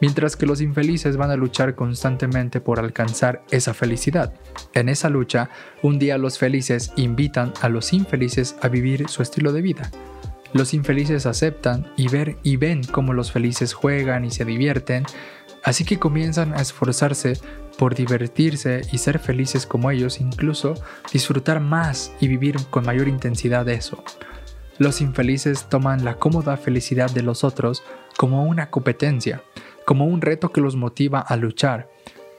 mientras 0.00 0.36
que 0.36 0.46
los 0.46 0.60
infelices 0.60 1.16
van 1.16 1.32
a 1.32 1.36
luchar 1.36 1.74
constantemente 1.74 2.60
por 2.60 2.78
alcanzar 2.78 3.42
esa 3.50 3.74
felicidad. 3.74 4.32
En 4.74 4.88
esa 4.88 5.10
lucha, 5.10 5.50
un 5.82 5.98
día 5.98 6.16
los 6.16 6.38
felices 6.38 6.92
invitan 6.94 7.52
a 7.60 7.68
los 7.68 7.92
infelices 7.92 8.56
a 8.62 8.68
vivir 8.68 9.08
su 9.08 9.22
estilo 9.22 9.52
de 9.52 9.62
vida. 9.62 9.90
Los 10.54 10.72
infelices 10.72 11.26
aceptan 11.26 11.92
y 11.96 12.08
ver 12.08 12.38
y 12.42 12.56
ven 12.56 12.82
cómo 12.84 13.12
los 13.12 13.32
felices 13.32 13.74
juegan 13.74 14.24
y 14.24 14.30
se 14.30 14.46
divierten, 14.46 15.04
Así 15.62 15.84
que 15.84 15.98
comienzan 15.98 16.54
a 16.54 16.62
esforzarse 16.62 17.34
por 17.78 17.94
divertirse 17.94 18.82
y 18.92 18.98
ser 18.98 19.18
felices 19.18 19.66
como 19.66 19.90
ellos, 19.90 20.20
incluso 20.20 20.74
disfrutar 21.12 21.60
más 21.60 22.12
y 22.20 22.28
vivir 22.28 22.56
con 22.70 22.84
mayor 22.84 23.08
intensidad 23.08 23.68
eso. 23.68 24.02
Los 24.78 25.00
infelices 25.00 25.68
toman 25.68 26.04
la 26.04 26.16
cómoda 26.16 26.56
felicidad 26.56 27.10
de 27.10 27.22
los 27.22 27.44
otros 27.44 27.82
como 28.16 28.44
una 28.44 28.70
competencia, 28.70 29.42
como 29.84 30.06
un 30.06 30.20
reto 30.20 30.50
que 30.50 30.60
los 30.60 30.76
motiva 30.76 31.20
a 31.20 31.36
luchar. 31.36 31.88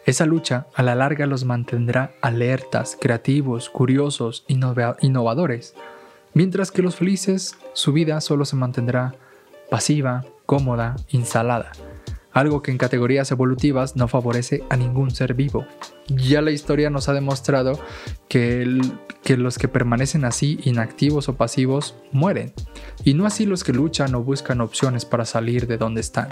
Esa 0.06 0.26
lucha 0.26 0.68
a 0.74 0.84
la 0.84 0.96
larga 0.96 1.26
los 1.26 1.44
mantendrá 1.46 2.14
alertas, 2.22 2.98
creativos, 3.00 3.70
curiosos, 3.70 4.46
innovadores, 4.48 5.76
mientras 6.34 6.72
que 6.72 6.82
los 6.82 6.96
felices 6.96 7.58
su 7.74 7.92
vida 7.92 8.22
solo 8.22 8.46
se 8.46 8.56
mantendrá 8.56 9.16
pasiva, 9.70 10.26
cómoda, 10.46 10.96
instalada 11.10 11.72
algo 12.40 12.62
que 12.62 12.72
en 12.72 12.78
categorías 12.78 13.32
evolutivas 13.32 13.96
no 13.96 14.08
favorece 14.08 14.64
a 14.70 14.78
ningún 14.78 15.12
ser 15.12 15.34
vivo. 15.34 15.66
Ya 16.08 16.42
la 16.42 16.52
historia 16.52 16.90
nos 16.90 17.10
ha 17.10 17.14
demostrado 17.14 17.80
que, 18.28 18.82
que 19.24 19.38
los 19.38 19.58
que 19.58 19.68
permanecen 19.68 20.26
así, 20.26 20.60
inactivos 20.64 21.30
o 21.30 21.36
pasivos, 21.36 21.96
mueren, 22.12 22.54
y 23.04 23.14
no 23.14 23.26
así 23.26 23.46
los 23.46 23.64
que 23.64 23.74
luchan 23.74 24.16
o 24.16 24.24
buscan 24.24 24.62
opciones 24.62 25.06
para 25.06 25.26
salir 25.26 25.68
de 25.68 25.78
donde 25.78 26.02
están. 26.02 26.30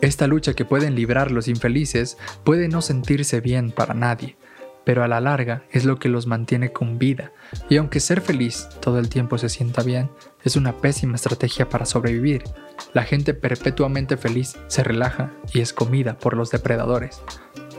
Esta 0.00 0.26
lucha 0.26 0.54
que 0.54 0.64
pueden 0.64 0.94
librar 0.94 1.30
los 1.30 1.48
infelices 1.48 2.18
puede 2.44 2.68
no 2.68 2.82
sentirse 2.82 3.40
bien 3.40 3.70
para 3.70 3.94
nadie, 3.94 4.36
pero 4.84 5.02
a 5.02 5.08
la 5.08 5.20
larga 5.20 5.64
es 5.70 5.84
lo 5.84 5.98
que 5.98 6.08
los 6.08 6.26
mantiene 6.26 6.72
con 6.72 6.98
vida, 6.98 7.32
y 7.68 7.76
aunque 7.76 8.00
ser 8.00 8.20
feliz 8.20 8.68
todo 8.80 8.98
el 8.98 9.08
tiempo 9.08 9.38
se 9.38 9.48
sienta 9.48 9.82
bien, 9.82 10.10
es 10.44 10.56
una 10.56 10.72
pésima 10.72 11.16
estrategia 11.16 11.68
para 11.68 11.86
sobrevivir. 11.86 12.44
La 12.92 13.04
gente 13.04 13.34
perpetuamente 13.34 14.16
feliz 14.16 14.56
se 14.68 14.84
relaja 14.84 15.32
y 15.52 15.60
es 15.60 15.72
comida 15.72 16.18
por 16.18 16.36
los 16.36 16.50
depredadores. 16.50 17.20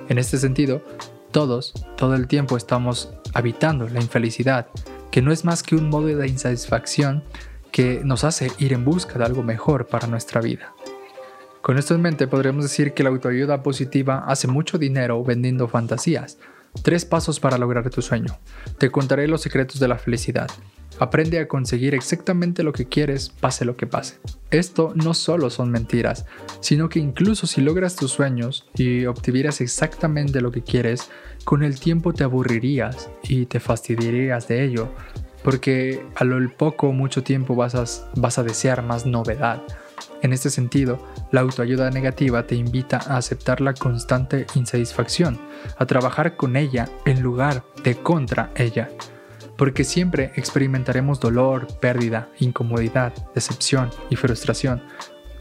En 0.10 0.18
este 0.18 0.38
sentido, 0.38 0.82
todos, 1.32 1.74
todo 1.98 2.16
el 2.16 2.28
tiempo 2.28 2.58
estamos 2.58 3.14
habitando 3.34 3.88
la 3.88 4.02
infelicidad, 4.02 4.68
que 5.12 5.22
no 5.22 5.32
es 5.32 5.46
más 5.46 5.64
que 5.64 5.76
un 5.76 5.90
modo 5.90 6.08
de 6.08 6.28
insatisfacción 6.28 7.24
que 7.72 8.02
nos 8.04 8.24
hace 8.24 8.52
ir 8.58 8.74
en 8.74 8.86
busca 8.86 9.20
de 9.20 9.26
algo 9.26 9.44
mejor 9.44 9.88
para 9.88 10.08
nuestra 10.08 10.42
vida. 10.42 10.74
Con 11.62 11.78
esto 11.78 11.94
en 11.96 12.02
mente 12.02 12.28
podríamos 12.28 12.64
decir 12.64 12.94
que 12.94 13.04
la 13.04 13.10
autoayuda 13.10 13.62
positiva 13.62 14.24
hace 14.26 14.48
mucho 14.48 14.78
dinero 14.78 15.24
vendiendo 15.24 15.68
fantasías, 15.68 16.38
Tres 16.84 17.06
pasos 17.06 17.40
para 17.40 17.58
lograr 17.58 17.90
tu 17.90 18.02
sueño. 18.02 18.38
Te 18.78 18.90
contaré 18.90 19.28
los 19.28 19.42
secretos 19.42 19.80
de 19.80 19.88
la 19.88 19.98
felicidad. 19.98 20.48
Aprende 21.00 21.40
a 21.40 21.48
conseguir 21.48 21.94
exactamente 21.94 22.64
lo 22.64 22.74
que 22.74 22.86
quieres, 22.86 23.30
pase 23.30 23.66
lo 23.66 23.78
que 23.78 23.86
pase. 23.86 24.18
Esto 24.50 24.94
no 24.96 25.14
solo 25.14 25.50
son 25.50 25.70
mentiras, 25.70 26.26
sino 26.60 26.90
que 26.90 27.00
incluso 27.00 27.46
si 27.46 27.62
logras 27.62 27.96
tus 27.96 28.12
sueños 28.12 28.68
y 28.76 29.06
obtuvieras 29.06 29.62
exactamente 29.62 30.42
lo 30.42 30.52
que 30.52 30.64
quieres, 30.64 31.10
con 31.44 31.64
el 31.64 31.80
tiempo 31.80 32.14
te 32.14 32.24
aburrirías 32.24 33.10
y 33.22 33.46
te 33.46 33.60
fastidiarías 33.60 34.48
de 34.48 34.64
ello, 34.64 34.90
porque 35.44 36.04
a 36.16 36.24
lo 36.24 36.50
poco 36.52 36.92
mucho 36.92 37.22
tiempo 37.22 37.56
vas 37.56 37.76
a, 37.76 37.86
vas 38.16 38.40
a 38.40 38.44
desear 38.44 38.82
más 38.82 39.06
novedad. 39.06 39.62
En 40.24 40.34
este 40.34 40.50
sentido, 40.50 41.00
la 41.32 41.42
autoayuda 41.42 41.90
negativa 41.92 42.48
te 42.48 42.56
invita 42.56 42.98
a 42.98 43.18
aceptar 43.18 43.62
la 43.62 43.74
constante 43.74 44.46
insatisfacción, 44.56 45.40
a 45.78 45.86
trabajar 45.86 46.36
con 46.36 46.56
ella 46.56 46.90
en 47.06 47.22
lugar 47.22 47.64
de 47.84 47.96
contra 47.96 48.52
ella, 48.56 48.90
porque 49.58 49.84
siempre 49.84 50.32
experimentaremos 50.36 51.20
dolor, 51.20 51.68
pérdida, 51.80 52.30
incomodidad, 52.40 53.14
decepción 53.34 53.90
y 54.10 54.16
frustración. 54.16 54.84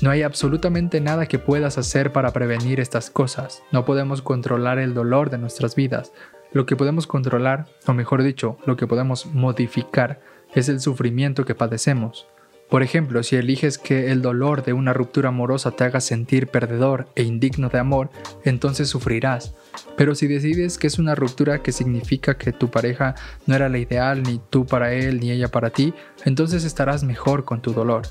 No 0.02 0.10
hay 0.10 0.22
absolutamente 0.22 1.00
nada 1.00 1.26
que 1.26 1.38
puedas 1.38 1.78
hacer 1.78 2.12
para 2.12 2.32
prevenir 2.32 2.80
estas 2.80 3.10
cosas. 3.10 3.62
No 3.72 3.84
podemos 3.86 4.20
controlar 4.20 4.78
el 4.78 4.92
dolor 4.92 5.30
de 5.30 5.38
nuestras 5.38 5.74
vidas. 5.74 6.12
Lo 6.52 6.66
que 6.66 6.76
podemos 6.76 7.06
controlar, 7.06 7.66
o 7.86 7.94
mejor 7.94 8.22
dicho, 8.22 8.58
lo 8.66 8.76
que 8.76 8.86
podemos 8.86 9.26
modificar, 9.26 10.20
es 10.54 10.68
el 10.68 10.80
sufrimiento 10.80 11.44
que 11.44 11.54
padecemos. 11.54 12.26
Por 12.68 12.82
ejemplo, 12.82 13.22
si 13.22 13.36
eliges 13.36 13.78
que 13.78 14.10
el 14.10 14.22
dolor 14.22 14.64
de 14.64 14.72
una 14.72 14.92
ruptura 14.92 15.28
amorosa 15.28 15.70
te 15.70 15.84
haga 15.84 16.00
sentir 16.00 16.48
perdedor 16.48 17.06
e 17.14 17.22
indigno 17.22 17.68
de 17.68 17.78
amor, 17.78 18.10
entonces 18.44 18.88
sufrirás. 18.88 19.54
Pero 19.96 20.16
si 20.16 20.26
decides 20.26 20.76
que 20.76 20.88
es 20.88 20.98
una 20.98 21.14
ruptura 21.14 21.62
que 21.62 21.70
significa 21.70 22.36
que 22.36 22.52
tu 22.52 22.68
pareja 22.70 23.14
no 23.46 23.54
era 23.54 23.68
la 23.68 23.78
ideal, 23.78 24.22
ni 24.24 24.40
tú 24.50 24.66
para 24.66 24.92
él, 24.92 25.20
ni 25.20 25.30
ella 25.30 25.48
para 25.48 25.70
ti, 25.70 25.94
entonces 26.24 26.64
estarás 26.64 27.04
mejor 27.04 27.44
con 27.44 27.62
tu 27.62 27.72
dolor. 27.72 28.02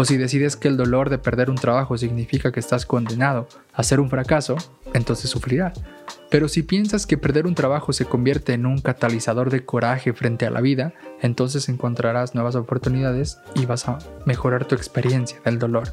O 0.00 0.04
si 0.04 0.16
decides 0.16 0.54
que 0.54 0.68
el 0.68 0.76
dolor 0.76 1.10
de 1.10 1.18
perder 1.18 1.50
un 1.50 1.56
trabajo 1.56 1.98
significa 1.98 2.52
que 2.52 2.60
estás 2.60 2.86
condenado 2.86 3.48
a 3.72 3.82
ser 3.82 3.98
un 3.98 4.08
fracaso, 4.08 4.56
entonces 4.94 5.28
sufrirás. 5.28 5.82
Pero 6.30 6.46
si 6.46 6.62
piensas 6.62 7.04
que 7.04 7.18
perder 7.18 7.48
un 7.48 7.56
trabajo 7.56 7.92
se 7.92 8.04
convierte 8.04 8.52
en 8.52 8.64
un 8.64 8.78
catalizador 8.78 9.50
de 9.50 9.64
coraje 9.64 10.12
frente 10.12 10.46
a 10.46 10.50
la 10.50 10.60
vida, 10.60 10.92
entonces 11.20 11.68
encontrarás 11.68 12.36
nuevas 12.36 12.54
oportunidades 12.54 13.38
y 13.56 13.66
vas 13.66 13.88
a 13.88 13.98
mejorar 14.24 14.66
tu 14.66 14.76
experiencia 14.76 15.40
del 15.44 15.58
dolor. 15.58 15.92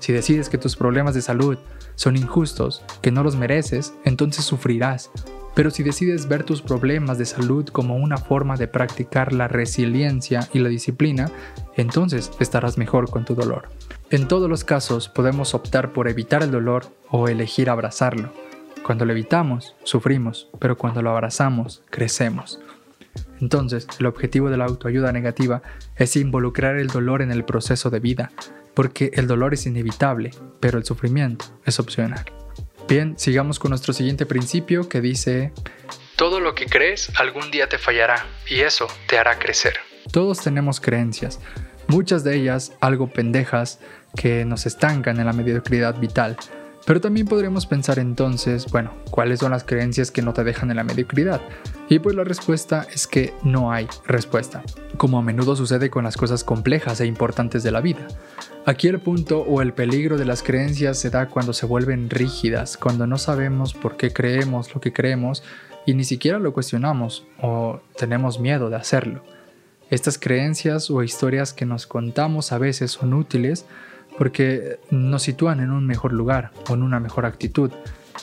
Si 0.00 0.12
decides 0.12 0.48
que 0.48 0.58
tus 0.58 0.74
problemas 0.74 1.14
de 1.14 1.22
salud 1.22 1.56
son 1.94 2.16
injustos, 2.16 2.82
que 3.00 3.12
no 3.12 3.22
los 3.22 3.36
mereces, 3.36 3.94
entonces 4.04 4.44
sufrirás, 4.44 5.08
pero 5.54 5.70
si 5.70 5.82
decides 5.82 6.28
ver 6.28 6.44
tus 6.44 6.62
problemas 6.62 7.18
de 7.18 7.26
salud 7.26 7.66
como 7.68 7.96
una 7.96 8.16
forma 8.16 8.56
de 8.56 8.68
practicar 8.68 9.32
la 9.32 9.48
resiliencia 9.48 10.48
y 10.52 10.60
la 10.60 10.68
disciplina, 10.68 11.30
entonces 11.76 12.30
estarás 12.38 12.78
mejor 12.78 13.10
con 13.10 13.24
tu 13.24 13.34
dolor. 13.34 13.68
En 14.10 14.28
todos 14.28 14.48
los 14.48 14.64
casos 14.64 15.08
podemos 15.08 15.54
optar 15.54 15.92
por 15.92 16.08
evitar 16.08 16.42
el 16.42 16.50
dolor 16.50 16.86
o 17.08 17.28
elegir 17.28 17.70
abrazarlo. 17.70 18.32
Cuando 18.84 19.04
lo 19.04 19.12
evitamos, 19.12 19.76
sufrimos, 19.84 20.48
pero 20.58 20.76
cuando 20.76 21.02
lo 21.02 21.10
abrazamos, 21.10 21.82
crecemos. 21.90 22.60
Entonces, 23.40 23.86
el 23.98 24.06
objetivo 24.06 24.50
de 24.50 24.56
la 24.56 24.66
autoayuda 24.66 25.12
negativa 25.12 25.62
es 25.96 26.16
involucrar 26.16 26.76
el 26.76 26.88
dolor 26.88 27.22
en 27.22 27.30
el 27.30 27.44
proceso 27.44 27.90
de 27.90 28.00
vida, 28.00 28.30
porque 28.74 29.10
el 29.14 29.26
dolor 29.26 29.54
es 29.54 29.66
inevitable, 29.66 30.30
pero 30.60 30.78
el 30.78 30.84
sufrimiento 30.84 31.46
es 31.64 31.80
opcional. 31.80 32.24
Bien, 32.90 33.16
sigamos 33.16 33.60
con 33.60 33.68
nuestro 33.68 33.92
siguiente 33.92 34.26
principio 34.26 34.88
que 34.88 35.00
dice, 35.00 35.52
todo 36.16 36.40
lo 36.40 36.56
que 36.56 36.66
crees 36.66 37.12
algún 37.20 37.52
día 37.52 37.68
te 37.68 37.78
fallará 37.78 38.26
y 38.48 38.62
eso 38.62 38.88
te 39.06 39.16
hará 39.16 39.38
crecer. 39.38 39.74
Todos 40.10 40.40
tenemos 40.40 40.80
creencias, 40.80 41.38
muchas 41.86 42.24
de 42.24 42.34
ellas 42.34 42.72
algo 42.80 43.06
pendejas 43.06 43.78
que 44.16 44.44
nos 44.44 44.66
estancan 44.66 45.20
en 45.20 45.26
la 45.26 45.32
mediocridad 45.32 46.00
vital, 46.00 46.36
pero 46.86 47.00
también 47.00 47.26
podríamos 47.26 47.66
pensar 47.66 47.98
entonces, 47.98 48.66
bueno, 48.70 48.92
¿cuáles 49.10 49.40
son 49.40 49.50
las 49.50 49.64
creencias 49.64 50.10
que 50.10 50.22
no 50.22 50.32
te 50.32 50.44
dejan 50.44 50.70
en 50.70 50.76
la 50.76 50.84
mediocridad? 50.84 51.40
Y 51.88 51.98
pues 51.98 52.16
la 52.16 52.24
respuesta 52.24 52.86
es 52.92 53.06
que 53.06 53.34
no 53.42 53.72
hay 53.72 53.86
respuesta, 54.06 54.62
como 54.96 55.18
a 55.18 55.22
menudo 55.22 55.56
sucede 55.56 55.90
con 55.90 56.04
las 56.04 56.16
cosas 56.16 56.44
complejas 56.44 57.00
e 57.00 57.06
importantes 57.06 57.62
de 57.62 57.70
la 57.70 57.80
vida. 57.80 58.06
Aquí 58.66 58.88
el 58.88 59.00
punto 59.00 59.40
o 59.40 59.62
el 59.62 59.72
peligro 59.72 60.16
de 60.18 60.24
las 60.24 60.42
creencias 60.42 60.98
se 60.98 61.10
da 61.10 61.28
cuando 61.28 61.52
se 61.52 61.66
vuelven 61.66 62.10
rígidas, 62.10 62.76
cuando 62.76 63.06
no 63.06 63.18
sabemos 63.18 63.74
por 63.74 63.96
qué 63.96 64.12
creemos 64.12 64.74
lo 64.74 64.80
que 64.80 64.92
creemos 64.92 65.42
y 65.86 65.94
ni 65.94 66.04
siquiera 66.04 66.38
lo 66.38 66.52
cuestionamos 66.52 67.26
o 67.40 67.80
tenemos 67.96 68.38
miedo 68.38 68.70
de 68.70 68.76
hacerlo. 68.76 69.22
Estas 69.90 70.18
creencias 70.18 70.90
o 70.90 71.02
historias 71.02 71.52
que 71.52 71.66
nos 71.66 71.86
contamos 71.86 72.52
a 72.52 72.58
veces 72.58 72.92
son 72.92 73.12
útiles, 73.12 73.66
porque 74.18 74.78
nos 74.90 75.22
sitúan 75.22 75.60
en 75.60 75.70
un 75.70 75.86
mejor 75.86 76.12
lugar 76.12 76.52
o 76.68 76.74
en 76.74 76.82
una 76.82 77.00
mejor 77.00 77.26
actitud, 77.26 77.70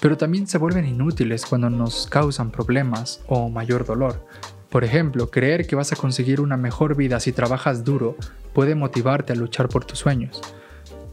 pero 0.01 0.17
también 0.17 0.47
se 0.47 0.57
vuelven 0.57 0.85
inútiles 0.85 1.45
cuando 1.45 1.69
nos 1.69 2.07
causan 2.07 2.51
problemas 2.51 3.21
o 3.27 3.49
mayor 3.49 3.85
dolor. 3.85 4.25
Por 4.69 4.83
ejemplo, 4.83 5.29
creer 5.31 5.65
que 5.65 5.75
vas 5.75 5.91
a 5.93 5.95
conseguir 5.95 6.41
una 6.41 6.57
mejor 6.57 6.95
vida 6.95 7.19
si 7.19 7.31
trabajas 7.31 7.83
duro 7.83 8.15
puede 8.53 8.75
motivarte 8.75 9.33
a 9.33 9.35
luchar 9.35 9.69
por 9.69 9.85
tus 9.85 9.99
sueños, 9.99 10.41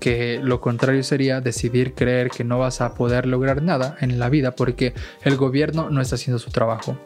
que 0.01 0.41
lo 0.43 0.61
contrario 0.61 1.03
sería 1.03 1.41
decidir 1.41 1.95
creer 1.95 2.31
que 2.31 2.45
no 2.45 2.59
vas 2.59 2.81
a 2.81 2.95
poder 2.95 3.27
lograr 3.27 3.63
nada 3.63 3.97
en 4.01 4.19
la 4.19 4.29
vida 4.29 4.53
porque 4.53 4.93
el 5.23 5.37
gobierno 5.37 5.89
no 5.89 6.01
está 6.01 6.17
haciendo 6.17 6.39
su 6.39 6.51
trabajo. 6.51 6.99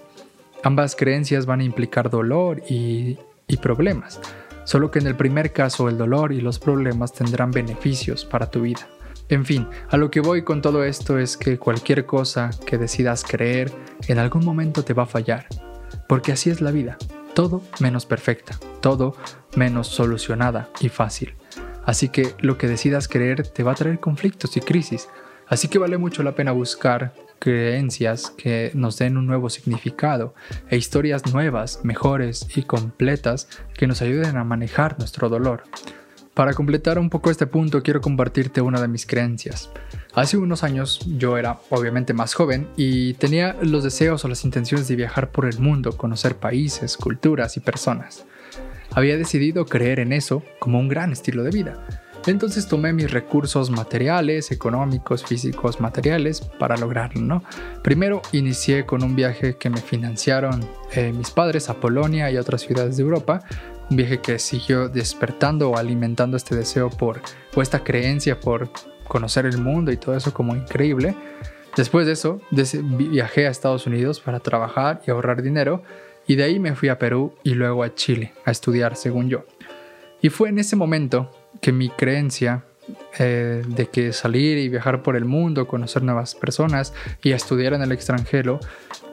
Ambas 0.64 0.96
creencias 0.96 1.46
van 1.46 1.60
a 1.60 1.64
implicar 1.64 2.10
dolor 2.10 2.62
y, 2.68 3.18
y 3.46 3.58
problemas, 3.58 4.20
solo 4.68 4.90
que 4.90 4.98
en 4.98 5.06
el 5.06 5.16
primer 5.16 5.54
caso 5.54 5.88
el 5.88 5.96
dolor 5.96 6.30
y 6.30 6.42
los 6.42 6.58
problemas 6.58 7.14
tendrán 7.14 7.52
beneficios 7.52 8.26
para 8.26 8.50
tu 8.50 8.60
vida. 8.60 8.86
En 9.30 9.46
fin, 9.46 9.66
a 9.88 9.96
lo 9.96 10.10
que 10.10 10.20
voy 10.20 10.42
con 10.42 10.60
todo 10.60 10.84
esto 10.84 11.18
es 11.18 11.38
que 11.38 11.58
cualquier 11.58 12.04
cosa 12.04 12.50
que 12.66 12.76
decidas 12.76 13.24
creer 13.24 13.72
en 14.08 14.18
algún 14.18 14.44
momento 14.44 14.84
te 14.84 14.92
va 14.92 15.04
a 15.04 15.06
fallar, 15.06 15.46
porque 16.06 16.32
así 16.32 16.50
es 16.50 16.60
la 16.60 16.70
vida, 16.70 16.98
todo 17.32 17.62
menos 17.80 18.04
perfecta, 18.04 18.58
todo 18.82 19.16
menos 19.56 19.86
solucionada 19.86 20.68
y 20.80 20.90
fácil. 20.90 21.34
Así 21.86 22.10
que 22.10 22.34
lo 22.40 22.58
que 22.58 22.68
decidas 22.68 23.08
creer 23.08 23.48
te 23.48 23.62
va 23.62 23.72
a 23.72 23.74
traer 23.74 24.00
conflictos 24.00 24.54
y 24.58 24.60
crisis, 24.60 25.08
así 25.46 25.68
que 25.68 25.78
vale 25.78 25.96
mucho 25.96 26.22
la 26.22 26.34
pena 26.34 26.52
buscar 26.52 27.14
creencias 27.38 28.30
que 28.30 28.70
nos 28.74 28.98
den 28.98 29.16
un 29.16 29.26
nuevo 29.26 29.50
significado 29.50 30.34
e 30.68 30.76
historias 30.76 31.32
nuevas, 31.32 31.80
mejores 31.82 32.46
y 32.56 32.62
completas 32.62 33.48
que 33.74 33.86
nos 33.86 34.02
ayuden 34.02 34.36
a 34.36 34.44
manejar 34.44 34.98
nuestro 34.98 35.28
dolor. 35.28 35.64
Para 36.34 36.54
completar 36.54 36.98
un 36.98 37.10
poco 37.10 37.30
este 37.30 37.48
punto 37.48 37.82
quiero 37.82 38.00
compartirte 38.00 38.60
una 38.60 38.80
de 38.80 38.86
mis 38.86 39.06
creencias. 39.06 39.70
Hace 40.14 40.36
unos 40.36 40.62
años 40.62 41.00
yo 41.18 41.36
era 41.36 41.58
obviamente 41.70 42.14
más 42.14 42.34
joven 42.34 42.68
y 42.76 43.14
tenía 43.14 43.56
los 43.60 43.82
deseos 43.82 44.24
o 44.24 44.28
las 44.28 44.44
intenciones 44.44 44.86
de 44.86 44.96
viajar 44.96 45.32
por 45.32 45.46
el 45.46 45.58
mundo, 45.58 45.96
conocer 45.96 46.36
países, 46.36 46.96
culturas 46.96 47.56
y 47.56 47.60
personas. 47.60 48.24
Había 48.92 49.16
decidido 49.16 49.66
creer 49.66 50.00
en 50.00 50.12
eso 50.12 50.42
como 50.60 50.78
un 50.78 50.88
gran 50.88 51.12
estilo 51.12 51.42
de 51.42 51.50
vida 51.50 52.07
entonces 52.26 52.66
tomé 52.68 52.92
mis 52.92 53.10
recursos 53.10 53.70
materiales, 53.70 54.50
económicos, 54.50 55.24
físicos, 55.24 55.80
materiales 55.80 56.40
para 56.40 56.76
lograrlo, 56.76 57.20
¿no? 57.20 57.42
Primero 57.82 58.22
inicié 58.32 58.84
con 58.84 59.02
un 59.02 59.16
viaje 59.16 59.56
que 59.56 59.70
me 59.70 59.80
financiaron 59.80 60.66
eh, 60.92 61.12
mis 61.12 61.30
padres 61.30 61.68
a 61.70 61.74
Polonia 61.74 62.30
y 62.30 62.36
otras 62.36 62.62
ciudades 62.62 62.96
de 62.96 63.02
Europa, 63.02 63.42
un 63.90 63.96
viaje 63.96 64.20
que 64.20 64.38
siguió 64.38 64.88
despertando 64.88 65.70
o 65.70 65.76
alimentando 65.76 66.36
este 66.36 66.54
deseo 66.54 66.90
por, 66.90 67.20
o 67.54 67.62
esta 67.62 67.82
creencia 67.84 68.38
por 68.40 68.70
conocer 69.06 69.46
el 69.46 69.58
mundo 69.58 69.90
y 69.90 69.96
todo 69.96 70.16
eso 70.16 70.34
como 70.34 70.54
increíble. 70.54 71.14
Después 71.76 72.06
de 72.06 72.12
eso, 72.12 72.40
viajé 72.50 73.46
a 73.46 73.50
Estados 73.50 73.86
Unidos 73.86 74.20
para 74.20 74.40
trabajar 74.40 75.00
y 75.06 75.10
ahorrar 75.10 75.42
dinero 75.42 75.82
y 76.26 76.36
de 76.36 76.44
ahí 76.44 76.58
me 76.58 76.74
fui 76.74 76.90
a 76.90 76.98
Perú 76.98 77.32
y 77.42 77.54
luego 77.54 77.82
a 77.82 77.94
Chile 77.94 78.34
a 78.44 78.50
estudiar, 78.50 78.96
según 78.96 79.30
yo. 79.30 79.44
Y 80.20 80.30
fue 80.30 80.48
en 80.48 80.58
ese 80.58 80.76
momento 80.76 81.30
que 81.60 81.72
mi 81.72 81.88
creencia 81.90 82.64
eh, 83.18 83.62
de 83.66 83.86
que 83.86 84.12
salir 84.12 84.58
y 84.58 84.68
viajar 84.68 85.02
por 85.02 85.16
el 85.16 85.24
mundo, 85.24 85.66
conocer 85.66 86.02
nuevas 86.02 86.34
personas 86.34 86.94
y 87.22 87.32
estudiar 87.32 87.74
en 87.74 87.82
el 87.82 87.92
extranjero 87.92 88.60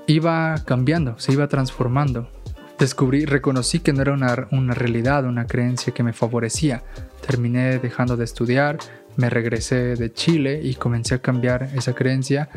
iba 0.07 0.55
cambiando, 0.65 1.19
se 1.19 1.33
iba 1.33 1.47
transformando. 1.47 2.29
Descubrí, 2.77 3.25
reconocí 3.25 3.79
que 3.79 3.93
no 3.93 4.01
era 4.01 4.13
una, 4.13 4.47
una 4.51 4.73
realidad, 4.73 5.25
una 5.25 5.47
creencia 5.47 5.93
que 5.93 6.03
me 6.03 6.13
favorecía. 6.13 6.83
Terminé 7.25 7.79
dejando 7.79 8.15
de 8.17 8.25
estudiar, 8.25 8.77
me 9.15 9.29
regresé 9.29 9.95
de 9.95 10.13
Chile 10.13 10.59
y 10.61 10.75
comencé 10.75 11.15
a 11.15 11.19
cambiar 11.19 11.69
esa 11.73 11.93
creencia 11.93 12.49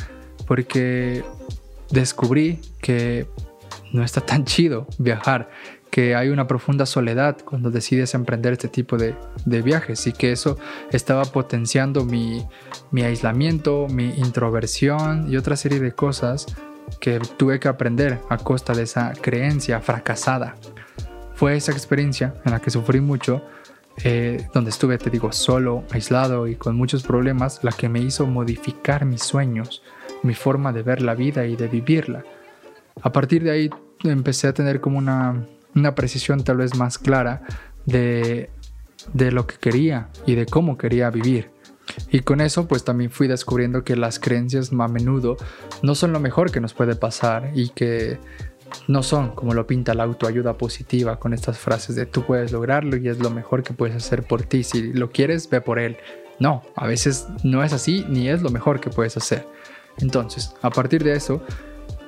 porque 0.46 1.24
descubrí 1.90 2.60
que 2.80 3.26
no 3.92 4.04
está 4.04 4.20
tan 4.20 4.44
chido 4.44 4.86
viajar, 4.98 5.50
que 5.90 6.14
hay 6.14 6.28
una 6.28 6.46
profunda 6.46 6.86
soledad 6.86 7.38
cuando 7.44 7.70
decides 7.70 8.14
emprender 8.14 8.52
este 8.52 8.68
tipo 8.68 8.96
de, 8.96 9.14
viajes 9.62 10.06
y 10.06 10.12
que 10.12 10.32
eso 10.32 10.58
estaba 10.92 11.24
potenciando 11.24 12.04
mi, 12.04 12.46
mi 12.90 13.02
aislamiento, 13.02 13.86
mi 13.90 14.10
introversión 14.16 15.30
y 15.30 15.36
otra 15.36 15.56
serie 15.56 15.80
de 15.80 15.92
cosas 15.92 16.46
que 17.00 17.18
tuve 17.36 17.60
que 17.60 17.68
aprender 17.68 18.20
a 18.28 18.38
costa 18.38 18.72
de 18.72 18.82
esa 18.82 19.12
creencia 19.12 19.80
fracasada. 19.80 20.56
Fue 21.34 21.56
esa 21.56 21.72
experiencia 21.72 22.34
en 22.44 22.52
la 22.52 22.60
que 22.60 22.70
sufrí 22.70 23.00
mucho, 23.00 23.42
eh, 24.04 24.46
donde 24.54 24.70
estuve, 24.70 24.98
te 24.98 25.10
digo, 25.10 25.32
solo, 25.32 25.84
aislado 25.90 26.48
y 26.48 26.56
con 26.56 26.76
muchos 26.76 27.02
problemas, 27.02 27.60
la 27.62 27.72
que 27.72 27.88
me 27.88 28.00
hizo 28.00 28.26
modificar 28.26 29.04
mis 29.04 29.22
sueños, 29.22 29.82
mi 30.22 30.34
forma 30.34 30.72
de 30.72 30.82
ver 30.82 31.02
la 31.02 31.14
vida 31.14 31.46
y 31.46 31.56
de 31.56 31.68
vivirla. 31.68 32.24
A 33.02 33.12
partir 33.12 33.44
de 33.44 33.50
ahí 33.50 33.70
empecé 34.04 34.48
a 34.48 34.52
tener 34.52 34.80
como 34.80 34.98
una 34.98 35.46
una 35.78 35.94
precisión 35.94 36.44
tal 36.44 36.58
vez 36.58 36.76
más 36.76 36.98
clara 36.98 37.42
de, 37.86 38.50
de 39.12 39.32
lo 39.32 39.46
que 39.46 39.56
quería 39.56 40.08
y 40.26 40.34
de 40.34 40.46
cómo 40.46 40.76
quería 40.78 41.10
vivir. 41.10 41.50
Y 42.10 42.20
con 42.20 42.40
eso 42.40 42.68
pues 42.68 42.84
también 42.84 43.10
fui 43.10 43.28
descubriendo 43.28 43.84
que 43.84 43.96
las 43.96 44.18
creencias 44.18 44.72
a 44.72 44.88
menudo 44.88 45.36
no 45.82 45.94
son 45.94 46.12
lo 46.12 46.20
mejor 46.20 46.50
que 46.50 46.60
nos 46.60 46.74
puede 46.74 46.94
pasar 46.94 47.50
y 47.54 47.70
que 47.70 48.18
no 48.86 49.02
son 49.02 49.30
como 49.34 49.54
lo 49.54 49.66
pinta 49.66 49.94
la 49.94 50.04
autoayuda 50.04 50.58
positiva 50.58 51.18
con 51.18 51.32
estas 51.32 51.58
frases 51.58 51.96
de 51.96 52.06
tú 52.06 52.24
puedes 52.24 52.52
lograrlo 52.52 52.96
y 52.96 53.08
es 53.08 53.18
lo 53.18 53.30
mejor 53.30 53.62
que 53.62 53.72
puedes 53.72 53.96
hacer 53.96 54.22
por 54.22 54.42
ti. 54.42 54.64
Si 54.64 54.92
lo 54.92 55.10
quieres, 55.10 55.48
ve 55.48 55.60
por 55.60 55.78
él. 55.78 55.96
No, 56.38 56.62
a 56.76 56.86
veces 56.86 57.26
no 57.42 57.64
es 57.64 57.72
así 57.72 58.04
ni 58.08 58.28
es 58.28 58.42
lo 58.42 58.50
mejor 58.50 58.80
que 58.80 58.90
puedes 58.90 59.16
hacer. 59.16 59.46
Entonces, 59.98 60.54
a 60.62 60.70
partir 60.70 61.02
de 61.02 61.14
eso, 61.14 61.42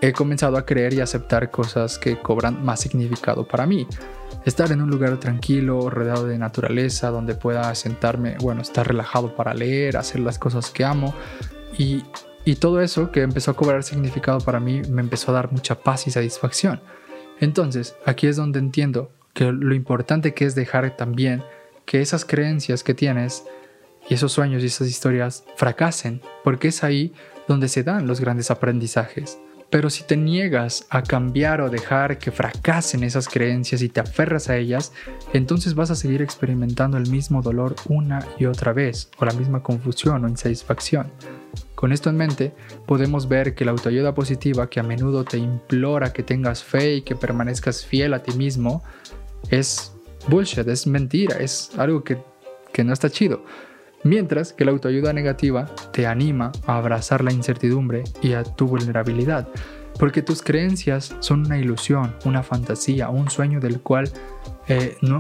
he 0.01 0.13
comenzado 0.13 0.57
a 0.57 0.65
creer 0.65 0.95
y 0.95 1.01
aceptar 1.01 1.51
cosas 1.51 1.99
que 1.99 2.19
cobran 2.19 2.65
más 2.65 2.81
significado 2.81 3.47
para 3.47 3.67
mí. 3.67 3.87
Estar 4.45 4.73
en 4.73 4.81
un 4.81 4.89
lugar 4.89 5.19
tranquilo, 5.19 5.91
rodeado 5.91 6.27
de 6.27 6.39
naturaleza, 6.39 7.11
donde 7.11 7.35
pueda 7.35 7.75
sentarme, 7.75 8.37
bueno, 8.41 8.63
estar 8.63 8.87
relajado 8.87 9.37
para 9.37 9.53
leer, 9.53 9.97
hacer 9.99 10.21
las 10.21 10.39
cosas 10.39 10.71
que 10.71 10.85
amo. 10.85 11.15
Y, 11.77 12.05
todo 12.59 12.81
eso 12.81 13.13
que 13.13 13.23
empezó 13.23 13.53
a 13.53 13.55
cobrar 13.55 13.85
significado 13.85 14.41
para 14.41 14.59
mí 14.59 14.83
me 14.89 15.03
empezó 15.03 15.31
a 15.31 15.35
dar 15.35 15.53
mucha 15.53 15.77
paz 15.77 16.09
y 16.09 16.11
satisfacción. 16.11 16.81
Entonces, 17.39 17.95
aquí 18.05 18.27
es 18.27 18.35
donde 18.35 18.59
entiendo 18.59 19.13
que 19.35 19.53
lo 19.53 19.73
importante 19.73 20.35
que 20.35 20.47
es 20.47 20.57
dejar 20.57 20.97
también 20.97 21.45
que 21.87 22.01
esas 22.01 22.25
creencias 22.25 22.83
que 22.83 22.93
tienes 22.93 23.45
y 24.09 24.15
esos 24.15 24.33
sueños 24.33 24.65
y 24.65 24.67
esas 24.67 24.89
historias 24.89 25.45
fracasen, 25.55 26.23
porque 26.43 26.69
es 26.69 26.83
ahí 26.83 27.15
donde 27.47 27.69
se 27.69 27.85
dan 27.85 28.09
los 28.09 28.21
grandes 28.21 28.51
aprendizajes. 28.51 29.39
Pero 29.71 29.89
si 29.89 30.03
te 30.03 30.17
niegas 30.17 30.85
a 30.91 31.03
cambiar 31.03 31.61
o 31.61 31.71
dejar 31.71 32.19
que 32.19 32.33
fracasen 32.33 33.05
esas 33.05 33.29
creencias 33.29 33.83
y 33.83 33.89
te 33.89 34.01
aferras 34.01 34.49
a 34.51 34.57
ellas, 34.57 34.93
entonces 35.33 35.75
vas 35.75 35.93
a 35.93 35.95
seguir 35.95 36.23
experimentando 36.23 36.99
el 36.99 37.09
mismo 37.09 37.41
dolor 37.41 37.77
una 37.89 38.27
y 38.39 38.47
otra 38.47 38.73
vez, 38.73 39.11
o 39.19 39.25
la 39.25 39.33
misma 39.33 39.63
confusión 39.63 40.25
o 40.25 40.29
insatisfacción. 40.29 41.13
Con 41.77 41.93
esto 41.93 42.11
en 42.11 42.17
mente, 42.17 42.53
podemos 42.85 43.29
ver 43.29 43.55
que 43.55 43.65
la 43.65 43.71
autoayuda 43.71 44.13
positiva 44.13 44.69
que 44.69 44.81
a 44.81 44.83
menudo 44.83 45.25
te 45.25 45.39
implora 45.39 46.13
que 46.13 46.25
tengas 46.25 46.65
fe 46.65 46.97
y 46.97 47.03
que 47.03 47.15
permanezcas 47.15 47.87
fiel 47.87 48.13
a 48.15 48.23
ti 48.25 48.37
mismo, 48.37 48.83
es 49.51 49.93
bullshit, 50.29 50.67
es 50.67 50.87
mentira, 50.87 51.37
es 51.37 51.71
algo 51.79 52.03
que, 52.03 52.19
que 52.73 52.83
no 52.83 52.93
está 52.93 53.09
chido. 53.09 53.45
Mientras 54.03 54.53
que 54.53 54.65
la 54.65 54.71
autoayuda 54.71 55.13
negativa 55.13 55.67
te 55.93 56.07
anima 56.07 56.53
a 56.67 56.77
abrazar 56.77 57.23
la 57.23 57.33
incertidumbre 57.33 58.05
y 58.23 58.33
a 58.33 58.45
tu 58.45 58.67
vulnerabilidad. 58.67 59.49
porque 59.99 60.23
tus 60.23 60.41
creencias 60.41 61.15
son 61.21 61.45
una 61.45 61.59
ilusión, 61.59 62.15
una 62.25 62.43
fantasía, 62.43 63.11
un 63.11 63.29
sueño 63.29 63.61
del 63.61 63.81
cual 63.83 64.09
eh, 64.67 64.97
no, 65.03 65.19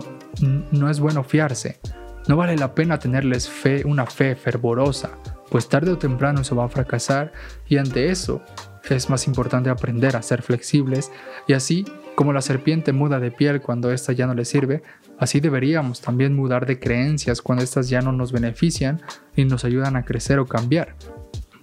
no 0.73 0.88
es 0.88 1.01
bueno 1.01 1.23
fiarse. 1.23 1.81
No 2.29 2.37
vale 2.37 2.57
la 2.57 2.75
pena 2.75 2.99
tenerles 2.99 3.47
fe, 3.47 3.83
una 3.85 4.07
fe 4.07 4.37
fervorosa, 4.37 5.11
pues 5.51 5.69
tarde 5.69 5.90
o 5.90 5.99
temprano 5.99 6.40
eso 6.40 6.57
va 6.57 6.64
a 6.64 6.69
fracasar 6.69 7.33
y 7.69 7.77
ante 7.77 8.09
eso 8.09 8.40
es 8.88 9.11
más 9.11 9.27
importante 9.27 9.69
aprender 9.69 10.16
a 10.16 10.23
ser 10.23 10.43
flexibles 10.43 11.12
y 11.47 11.53
así 11.53 11.85
como 12.14 12.33
la 12.33 12.40
serpiente 12.40 12.93
muda 12.93 13.19
de 13.19 13.31
piel 13.31 13.61
cuando 13.61 13.90
ésta 13.90 14.12
ya 14.12 14.27
no 14.27 14.35
le 14.35 14.45
sirve, 14.45 14.83
así 15.20 15.38
deberíamos 15.38 16.00
también 16.00 16.35
mudar 16.35 16.66
de 16.66 16.80
creencias 16.80 17.40
cuando 17.40 17.62
éstas 17.62 17.88
ya 17.88 18.00
no 18.00 18.11
nos 18.11 18.33
benefician 18.33 19.00
y 19.37 19.44
nos 19.44 19.64
ayudan 19.64 19.94
a 19.96 20.04
crecer 20.04 20.40
o 20.40 20.46
cambiar. 20.46 20.96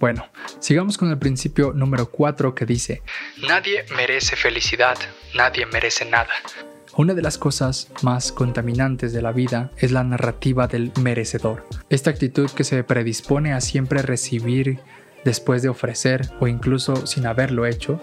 Bueno, 0.00 0.24
sigamos 0.60 0.96
con 0.96 1.10
el 1.10 1.18
principio 1.18 1.72
número 1.72 2.08
4 2.10 2.54
que 2.54 2.64
dice, 2.64 3.02
Nadie 3.46 3.84
merece 3.96 4.36
felicidad, 4.36 4.96
nadie 5.34 5.66
merece 5.66 6.04
nada. 6.04 6.30
Una 6.96 7.14
de 7.14 7.22
las 7.22 7.36
cosas 7.36 7.88
más 8.02 8.32
contaminantes 8.32 9.12
de 9.12 9.22
la 9.22 9.32
vida 9.32 9.70
es 9.76 9.92
la 9.92 10.04
narrativa 10.04 10.66
del 10.68 10.92
merecedor. 11.00 11.66
Esta 11.90 12.10
actitud 12.10 12.50
que 12.50 12.64
se 12.64 12.82
predispone 12.84 13.52
a 13.52 13.60
siempre 13.60 14.02
recibir 14.02 14.80
después 15.24 15.62
de 15.62 15.68
ofrecer 15.68 16.28
o 16.40 16.46
incluso 16.46 17.06
sin 17.06 17.26
haberlo 17.26 17.66
hecho, 17.66 18.00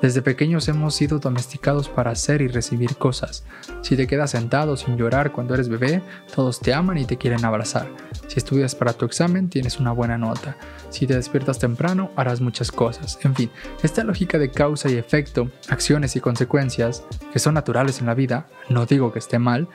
desde 0.00 0.22
pequeños 0.22 0.68
hemos 0.68 0.94
sido 0.94 1.18
domesticados 1.18 1.88
para 1.88 2.12
hacer 2.12 2.40
y 2.40 2.48
recibir 2.48 2.96
cosas. 2.96 3.44
Si 3.82 3.96
te 3.96 4.06
quedas 4.06 4.30
sentado 4.30 4.76
sin 4.76 4.96
llorar 4.96 5.32
cuando 5.32 5.54
eres 5.54 5.68
bebé, 5.68 6.02
todos 6.34 6.60
te 6.60 6.72
aman 6.72 6.98
y 6.98 7.04
te 7.04 7.16
quieren 7.16 7.44
abrazar. 7.44 7.88
Si 8.28 8.38
estudias 8.38 8.74
para 8.74 8.92
tu 8.92 9.04
examen, 9.06 9.48
tienes 9.48 9.80
una 9.80 9.92
buena 9.92 10.16
nota. 10.16 10.56
Si 10.90 11.06
te 11.06 11.14
despiertas 11.14 11.58
temprano, 11.58 12.10
harás 12.14 12.40
muchas 12.40 12.70
cosas. 12.70 13.18
En 13.24 13.34
fin, 13.34 13.50
esta 13.82 14.04
lógica 14.04 14.38
de 14.38 14.50
causa 14.50 14.88
y 14.88 14.96
efecto, 14.96 15.50
acciones 15.68 16.14
y 16.14 16.20
consecuencias, 16.20 17.04
que 17.32 17.38
son 17.40 17.54
naturales 17.54 18.00
en 18.00 18.06
la 18.06 18.14
vida, 18.14 18.46
no 18.68 18.86
digo 18.86 19.12
que 19.12 19.18
esté 19.18 19.38
mal, 19.38 19.68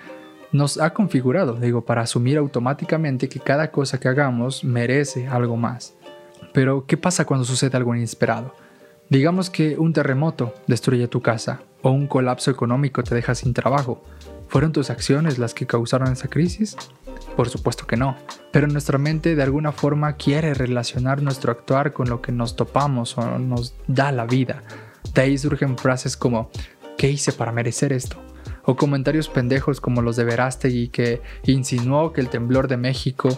nos 0.54 0.80
ha 0.80 0.94
configurado, 0.94 1.56
digo, 1.56 1.84
para 1.84 2.04
asumir 2.04 2.38
automáticamente 2.38 3.28
que 3.28 3.40
cada 3.40 3.72
cosa 3.72 4.00
que 4.00 4.08
hagamos 4.08 4.64
merece 4.64 5.28
algo 5.28 5.58
más. 5.58 5.96
Pero, 6.54 6.86
¿qué 6.86 6.96
pasa 6.96 7.26
cuando 7.26 7.44
sucede 7.44 7.76
algo 7.76 7.96
inesperado? 7.96 8.54
Digamos 9.14 9.52
que 9.52 9.78
un 9.78 9.94
terremoto 9.94 10.56
destruye 10.66 11.08
tu 11.08 11.22
casa 11.22 11.62
o 11.84 11.92
un 11.92 12.08
colapso 12.08 12.50
económico 12.50 13.04
te 13.04 13.14
deja 13.14 13.36
sin 13.36 13.54
trabajo. 13.54 14.04
¿Fueron 14.48 14.72
tus 14.72 14.90
acciones 14.90 15.38
las 15.38 15.54
que 15.54 15.68
causaron 15.68 16.12
esa 16.12 16.30
crisis? 16.30 16.76
Por 17.36 17.48
supuesto 17.48 17.86
que 17.86 17.96
no, 17.96 18.18
pero 18.52 18.66
nuestra 18.66 18.98
mente 18.98 19.36
de 19.36 19.44
alguna 19.44 19.72
forma 19.72 20.14
quiere 20.14 20.56
relacionar 20.56 21.22
nuestro 21.22 21.52
actuar 21.52 21.94
con 21.94 22.10
lo 22.10 22.24
que 22.24 22.32
nos 22.32 22.56
topamos 22.56 23.16
o 23.20 23.38
nos 23.38 23.76
da 23.86 24.12
la 24.12 24.26
vida. 24.26 24.64
De 25.14 25.22
ahí 25.22 25.38
surgen 25.38 25.78
frases 25.78 26.18
como 26.18 26.50
¿qué 26.98 27.12
hice 27.12 27.34
para 27.34 27.52
merecer 27.52 27.94
esto? 27.94 28.18
O 28.66 28.76
comentarios 28.76 29.30
pendejos 29.30 29.82
como 29.82 30.02
los 30.02 30.16
de 30.16 30.24
Verástegui 30.24 30.90
que 30.90 31.22
insinuó 31.46 32.14
que 32.14 32.22
el 32.22 32.30
temblor 32.30 32.68
de 32.68 32.78
México 32.78 33.30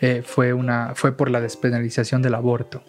eh, 0.00 0.22
fue, 0.24 0.52
una, 0.52 0.94
fue 0.94 1.12
por 1.12 1.30
la 1.30 1.40
despenalización 1.40 2.22
del 2.22 2.34
aborto. 2.34 2.82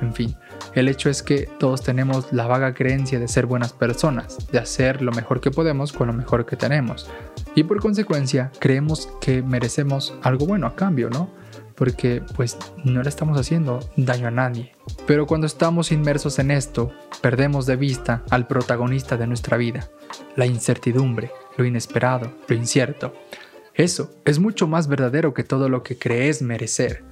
En 0.00 0.12
fin, 0.12 0.34
el 0.74 0.88
hecho 0.88 1.08
es 1.08 1.22
que 1.22 1.48
todos 1.58 1.82
tenemos 1.82 2.32
la 2.32 2.48
vaga 2.48 2.74
creencia 2.74 3.20
de 3.20 3.28
ser 3.28 3.46
buenas 3.46 3.72
personas, 3.72 4.50
de 4.50 4.58
hacer 4.58 5.00
lo 5.00 5.12
mejor 5.12 5.40
que 5.40 5.52
podemos 5.52 5.92
con 5.92 6.08
lo 6.08 6.12
mejor 6.12 6.44
que 6.44 6.56
tenemos. 6.56 7.08
Y 7.54 7.64
por 7.64 7.80
consecuencia, 7.80 8.50
creemos 8.58 9.08
que 9.20 9.42
merecemos 9.42 10.14
algo 10.22 10.46
bueno 10.46 10.66
a 10.66 10.74
cambio, 10.74 11.08
¿no? 11.08 11.30
Porque 11.76 12.22
pues 12.34 12.56
no 12.84 13.02
le 13.02 13.08
estamos 13.08 13.38
haciendo 13.38 13.80
daño 13.96 14.28
a 14.28 14.30
nadie. 14.30 14.72
Pero 15.06 15.26
cuando 15.26 15.46
estamos 15.46 15.92
inmersos 15.92 16.38
en 16.38 16.50
esto, 16.50 16.92
perdemos 17.20 17.66
de 17.66 17.76
vista 17.76 18.22
al 18.30 18.46
protagonista 18.46 19.16
de 19.16 19.26
nuestra 19.26 19.56
vida, 19.56 19.88
la 20.36 20.46
incertidumbre, 20.46 21.30
lo 21.56 21.64
inesperado, 21.64 22.32
lo 22.48 22.56
incierto. 22.56 23.14
Eso 23.74 24.10
es 24.24 24.38
mucho 24.38 24.66
más 24.66 24.88
verdadero 24.88 25.34
que 25.34 25.44
todo 25.44 25.68
lo 25.68 25.82
que 25.82 25.98
crees 25.98 26.40
merecer. 26.40 27.04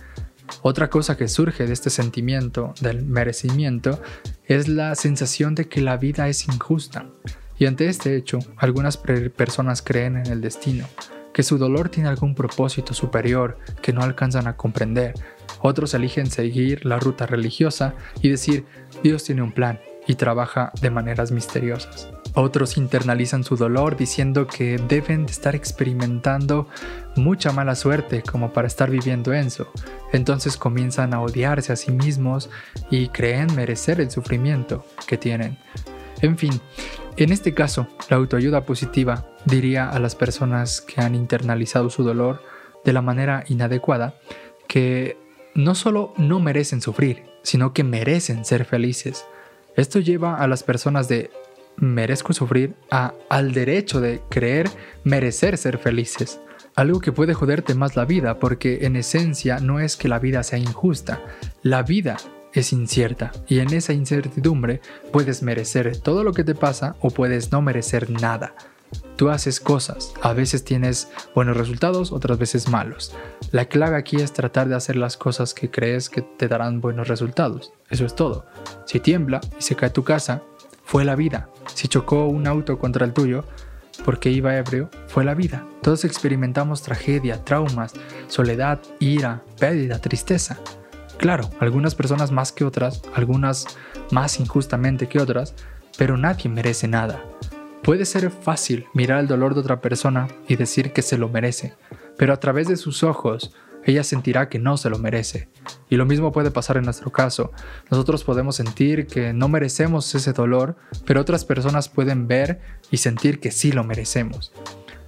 Otra 0.62 0.88
cosa 0.88 1.16
que 1.16 1.29
surge 1.29 1.66
de 1.66 1.72
este 1.72 1.90
sentimiento 1.90 2.74
del 2.81 3.03
merecimiento 3.03 4.00
es 4.46 4.68
la 4.68 4.94
sensación 4.94 5.55
de 5.55 5.68
que 5.68 5.81
la 5.81 5.96
vida 5.96 6.29
es 6.29 6.46
injusta. 6.48 7.07
Y 7.59 7.66
ante 7.66 7.88
este 7.88 8.16
hecho, 8.16 8.38
algunas 8.57 8.96
personas 8.96 9.83
creen 9.83 10.16
en 10.16 10.27
el 10.27 10.40
destino, 10.40 10.87
que 11.35 11.42
su 11.42 11.59
dolor 11.59 11.90
tiene 11.90 12.09
algún 12.09 12.35
propósito 12.35 12.94
superior 12.94 13.59
que 13.83 13.92
no 13.92 14.03
alcanzan 14.03 14.47
a 14.47 14.57
comprender. 14.57 15.12
Otros 15.61 15.92
eligen 15.92 16.31
seguir 16.31 16.87
la 16.87 16.99
ruta 16.99 17.27
religiosa 17.27 17.94
y 18.23 18.31
decir, 18.31 18.64
Dios 19.03 19.25
tiene 19.25 19.42
un 19.42 19.53
plan 19.53 19.81
y 20.07 20.14
trabaja 20.14 20.73
de 20.81 20.90
maneras 20.90 21.33
misteriosas. 21.33 22.09
Otros 22.35 22.77
internalizan 22.77 23.44
su 23.44 23.57
dolor 23.57 23.97
diciendo 23.97 24.47
que 24.47 24.77
deben 24.77 25.25
de 25.27 25.33
estar 25.33 25.55
experimentando 25.55 26.68
mucha 27.16 27.53
mala 27.53 27.75
suerte 27.75 28.23
como 28.23 28.53
para 28.53 28.66
estar 28.66 28.90
viviendo 28.90 29.33
eso. 29.33 29.68
Entonces 30.12 30.57
comienzan 30.57 31.14
a 31.14 31.20
odiarse 31.20 31.73
a 31.73 31.77
sí 31.77 31.92
mismos 31.92 32.51
y 32.90 33.09
creen 33.09 33.55
merecer 33.55 34.01
el 34.01 34.11
sufrimiento 34.11 34.85
que 35.07 35.16
tienen. 35.16 35.59
En 36.23 36.37
fin, 36.37 36.61
en 37.16 37.33
este 37.33 37.55
caso, 37.55 37.87
la 38.11 38.16
autoayuda 38.16 38.64
positiva 38.64 39.27
diría 39.44 39.88
a 39.88 39.98
las 40.00 40.16
personas 40.16 40.81
que 40.81 41.00
han 41.00 41.14
internalizado 41.14 41.88
su 41.90 42.03
dolor 42.03 42.42
de 42.85 42.92
la 42.92 43.03
manera 43.03 43.44
inadecuada 43.48 44.14
que 44.66 45.16
no 45.55 45.74
solo 45.74 46.12
no 46.16 46.40
merecen 46.40 46.81
sufrir, 46.81 47.22
sino 47.42 47.72
que 47.72 47.85
merecen 47.85 48.44
ser 48.44 48.64
felices. 48.64 49.24
Esto 49.77 50.00
lleva 50.00 50.37
a 50.37 50.48
las 50.48 50.62
personas 50.62 51.09
de 51.09 51.31
merezco 51.77 52.33
sufrir 52.33 52.74
a 52.90 53.14
al 53.29 53.53
derecho 53.53 54.00
de 54.00 54.20
creer 54.29 54.68
merecer 55.05 55.59
ser 55.59 55.79
felices. 55.79 56.40
Algo 56.74 57.00
que 57.00 57.12
puede 57.12 57.35
joderte 57.35 57.74
más 57.74 57.94
la 57.94 58.05
vida 58.05 58.40
porque 58.40 58.81
en 58.83 58.96
esencia 58.96 59.61
no 59.61 59.79
es 59.79 59.96
que 59.96 60.09
la 60.09 60.18
vida 60.18 60.42
sea 60.42 60.59
injusta, 60.59 61.20
la 61.62 61.83
vida 61.83 62.16
es 62.55 62.73
incierta 62.73 63.33
y 63.49 63.59
en 63.59 63.73
esa 63.75 63.93
incertidumbre 63.93 64.81
puedes 65.12 65.43
merecer 65.43 65.97
todo 65.99 66.25
lo 66.25 66.33
que 66.33 66.45
te 66.45 66.55
pasa 66.55 66.97
o 67.01 67.11
puedes 67.11 67.53
no 67.53 67.61
merecer 67.61 68.11
nada. 68.11 68.55
Tú 69.17 69.29
haces 69.29 69.61
cosas, 69.61 70.14
a 70.23 70.33
veces 70.33 70.64
tienes 70.64 71.09
buenos 71.35 71.57
resultados, 71.57 72.12
otras 72.12 72.38
veces 72.38 72.69
malos. 72.69 73.14
La 73.51 73.67
clave 73.67 73.97
aquí 73.97 74.17
es 74.17 74.33
tratar 74.33 74.69
de 74.69 74.77
hacer 74.77 74.97
las 74.97 75.17
cosas 75.17 75.53
que 75.53 75.71
crees 75.71 76.09
que 76.09 76.23
te 76.23 76.49
darán 76.49 76.81
buenos 76.81 77.09
resultados. 77.09 77.73
Eso 77.90 78.07
es 78.07 78.14
todo. 78.14 78.47
Si 78.87 79.01
tiembla 79.01 79.40
y 79.59 79.62
se 79.62 79.77
cae 79.77 79.90
tu 79.90 80.05
casa, 80.05 80.43
fue 80.85 81.05
la 81.05 81.17
vida. 81.17 81.49
Si 81.75 81.88
chocó 81.88 82.27
un 82.27 82.47
auto 82.47 82.79
contra 82.79 83.05
el 83.05 83.12
tuyo, 83.12 83.45
porque 84.05 84.31
iba 84.31 84.57
ebrio, 84.57 84.90
fue 85.07 85.25
la 85.25 85.35
vida. 85.35 85.64
Todos 85.83 86.05
experimentamos 86.05 86.83
tragedia, 86.83 87.45
traumas, 87.45 87.95
soledad, 88.29 88.81
ira, 88.99 89.43
pérdida, 89.59 89.99
tristeza. 90.01 90.59
Claro, 91.18 91.50
algunas 91.61 91.94
personas 91.94 92.31
más 92.31 92.53
que 92.53 92.64
otras, 92.64 93.03
algunas 93.14 93.66
más 94.11 94.40
injustamente 94.40 95.09
que 95.09 95.20
otras, 95.20 95.55
pero 95.96 96.16
nadie 96.16 96.50
merece 96.50 96.88
nada. 96.88 97.22
Puede 97.83 98.05
ser 98.05 98.31
fácil 98.31 98.87
mirar 98.94 99.20
el 99.20 99.27
dolor 99.27 99.55
de 99.55 99.61
otra 99.61 99.81
persona 99.81 100.29
y 100.48 100.57
decir 100.57 100.92
que 100.92 101.03
se 101.03 101.18
lo 101.18 101.29
merece, 101.29 101.74
pero 102.16 102.33
a 102.33 102.40
través 102.40 102.68
de 102.68 102.77
sus 102.77 103.03
ojos 103.03 103.55
ella 103.85 104.03
sentirá 104.03 104.48
que 104.48 104.59
no 104.59 104.77
se 104.77 104.90
lo 104.90 104.98
merece. 104.98 105.48
Y 105.90 105.96
lo 105.96 106.07
mismo 106.07 106.33
puede 106.33 106.50
pasar 106.50 106.79
en 106.79 106.85
nuestro 106.85 107.12
caso. 107.12 107.53
Nosotros 107.90 108.24
podemos 108.24 108.57
sentir 108.57 109.07
que 109.07 109.33
no 109.33 109.48
merecemos 109.48 110.14
ese 110.14 110.33
dolor, 110.33 110.77
pero 111.05 111.20
otras 111.20 111.44
personas 111.44 111.88
pueden 111.88 112.27
ver 112.27 112.61
y 112.90 112.96
sentir 112.96 113.40
que 113.40 113.50
sí 113.50 113.72
lo 113.72 113.85
merecemos. 113.85 114.53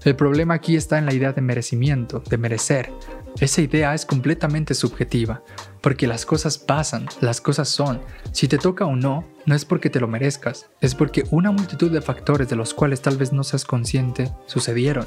El 0.05 0.15
problema 0.15 0.55
aquí 0.55 0.77
está 0.77 0.99
en 0.99 1.07
la 1.07 1.15
idea 1.15 1.33
de 1.33 1.41
merecimiento, 1.41 2.21
de 2.21 2.39
merecer. 2.39 2.93
Esa 3.41 3.63
idea 3.63 3.95
es 3.95 4.07
completamente 4.07 4.75
subjetiva, 4.75 5.43
porque 5.87 6.09
las 6.09 6.27
cosas 6.27 6.59
pasan, 6.59 7.07
las 7.21 7.41
cosas 7.41 7.69
son. 7.69 8.01
Si 8.33 8.49
te 8.49 8.59
toca 8.59 8.87
o 8.87 8.97
no, 8.97 9.25
no 9.45 9.55
es 9.55 9.65
porque 9.65 9.89
te 9.89 10.01
lo 10.01 10.09
merezcas, 10.09 10.67
es 10.81 10.97
porque 10.97 11.23
una 11.31 11.53
multitud 11.53 11.93
de 11.93 12.01
factores 12.01 12.49
de 12.49 12.57
los 12.57 12.75
cuales 12.75 13.03
tal 13.03 13.17
vez 13.17 13.33
no 13.33 13.45
seas 13.45 13.65
consciente 13.65 14.33
sucedieron. 14.47 15.07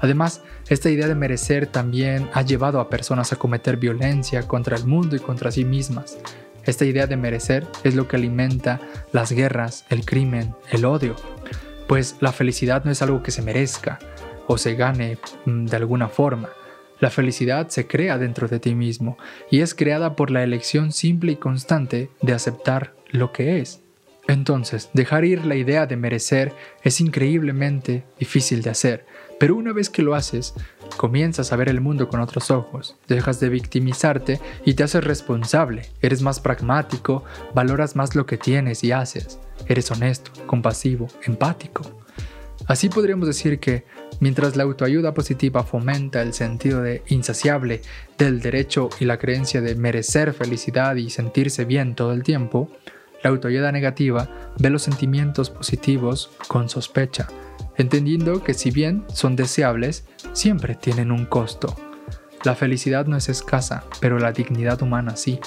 Además, 0.00 0.42
esta 0.68 0.90
idea 0.90 1.06
de 1.06 1.14
merecer 1.14 1.68
también 1.68 2.28
ha 2.34 2.42
llevado 2.42 2.80
a 2.80 2.90
personas 2.90 3.32
a 3.32 3.36
cometer 3.36 3.76
violencia 3.76 4.42
contra 4.48 4.76
el 4.76 4.86
mundo 4.86 5.14
y 5.14 5.20
contra 5.20 5.52
sí 5.52 5.64
mismas. 5.64 6.18
Esta 6.64 6.84
idea 6.84 7.06
de 7.06 7.16
merecer 7.16 7.68
es 7.84 7.94
lo 7.94 8.08
que 8.08 8.16
alimenta 8.16 8.80
las 9.12 9.30
guerras, 9.30 9.84
el 9.88 10.04
crimen, 10.04 10.56
el 10.72 10.84
odio. 10.84 11.14
Pues 11.86 12.16
la 12.18 12.32
felicidad 12.32 12.84
no 12.84 12.90
es 12.90 13.02
algo 13.02 13.22
que 13.22 13.30
se 13.30 13.42
merezca 13.42 14.00
o 14.48 14.58
se 14.58 14.74
gane 14.74 15.18
mm, 15.44 15.66
de 15.66 15.76
alguna 15.76 16.08
forma. 16.08 16.48
La 17.02 17.10
felicidad 17.10 17.68
se 17.68 17.88
crea 17.88 18.16
dentro 18.16 18.46
de 18.46 18.60
ti 18.60 18.76
mismo 18.76 19.18
y 19.50 19.62
es 19.62 19.74
creada 19.74 20.14
por 20.14 20.30
la 20.30 20.44
elección 20.44 20.92
simple 20.92 21.32
y 21.32 21.36
constante 21.36 22.10
de 22.20 22.32
aceptar 22.32 22.94
lo 23.10 23.32
que 23.32 23.58
es. 23.58 23.80
Entonces, 24.28 24.88
dejar 24.94 25.24
ir 25.24 25.44
la 25.44 25.56
idea 25.56 25.86
de 25.86 25.96
merecer 25.96 26.52
es 26.84 27.00
increíblemente 27.00 28.04
difícil 28.20 28.62
de 28.62 28.70
hacer, 28.70 29.04
Pero 29.40 29.56
una 29.56 29.72
vez 29.72 29.90
que 29.90 30.02
lo 30.02 30.14
haces, 30.14 30.54
comienzas 30.96 31.52
a 31.52 31.56
ver 31.56 31.68
el 31.68 31.80
mundo 31.80 32.08
con 32.08 32.20
otros 32.20 32.52
ojos, 32.52 32.94
dejas 33.08 33.40
de 33.40 33.48
victimizarte 33.48 34.40
y 34.64 34.74
te 34.74 34.84
haces 34.84 35.02
responsable, 35.02 35.90
eres 36.02 36.22
más 36.22 36.38
pragmático, 36.38 37.24
valoras 37.52 37.96
más 37.96 38.14
lo 38.14 38.26
que 38.26 38.38
tienes 38.38 38.84
y 38.84 38.92
haces, 38.92 39.40
eres 39.66 39.90
honesto, 39.90 40.30
compasivo, 40.46 41.08
empático. 41.24 41.82
Así 42.68 42.88
podríamos 42.88 43.26
decir 43.26 43.58
que 43.58 43.84
mientras 44.22 44.54
la 44.54 44.62
autoayuda 44.62 45.14
positiva 45.14 45.64
fomenta 45.64 46.22
el 46.22 46.32
sentido 46.32 46.80
de 46.80 47.02
insaciable 47.08 47.82
del 48.16 48.40
derecho 48.40 48.88
y 49.00 49.04
la 49.04 49.18
creencia 49.18 49.60
de 49.60 49.74
merecer 49.74 50.32
felicidad 50.32 50.94
y 50.94 51.10
sentirse 51.10 51.64
bien 51.64 51.96
todo 51.96 52.12
el 52.12 52.22
tiempo, 52.22 52.70
la 53.24 53.30
autoayuda 53.30 53.72
negativa 53.72 54.52
ve 54.60 54.70
los 54.70 54.82
sentimientos 54.82 55.50
positivos 55.50 56.30
con 56.46 56.68
sospecha, 56.68 57.26
entendiendo 57.76 58.44
que 58.44 58.54
si 58.54 58.70
bien 58.70 59.04
son 59.12 59.34
deseables, 59.34 60.06
siempre 60.32 60.76
tienen 60.76 61.10
un 61.10 61.26
costo. 61.26 61.74
La 62.44 62.54
felicidad 62.54 63.06
no 63.06 63.16
es 63.16 63.28
escasa, 63.28 63.82
pero 64.00 64.20
la 64.20 64.30
dignidad 64.30 64.80
humana 64.82 65.16
sí. 65.16 65.40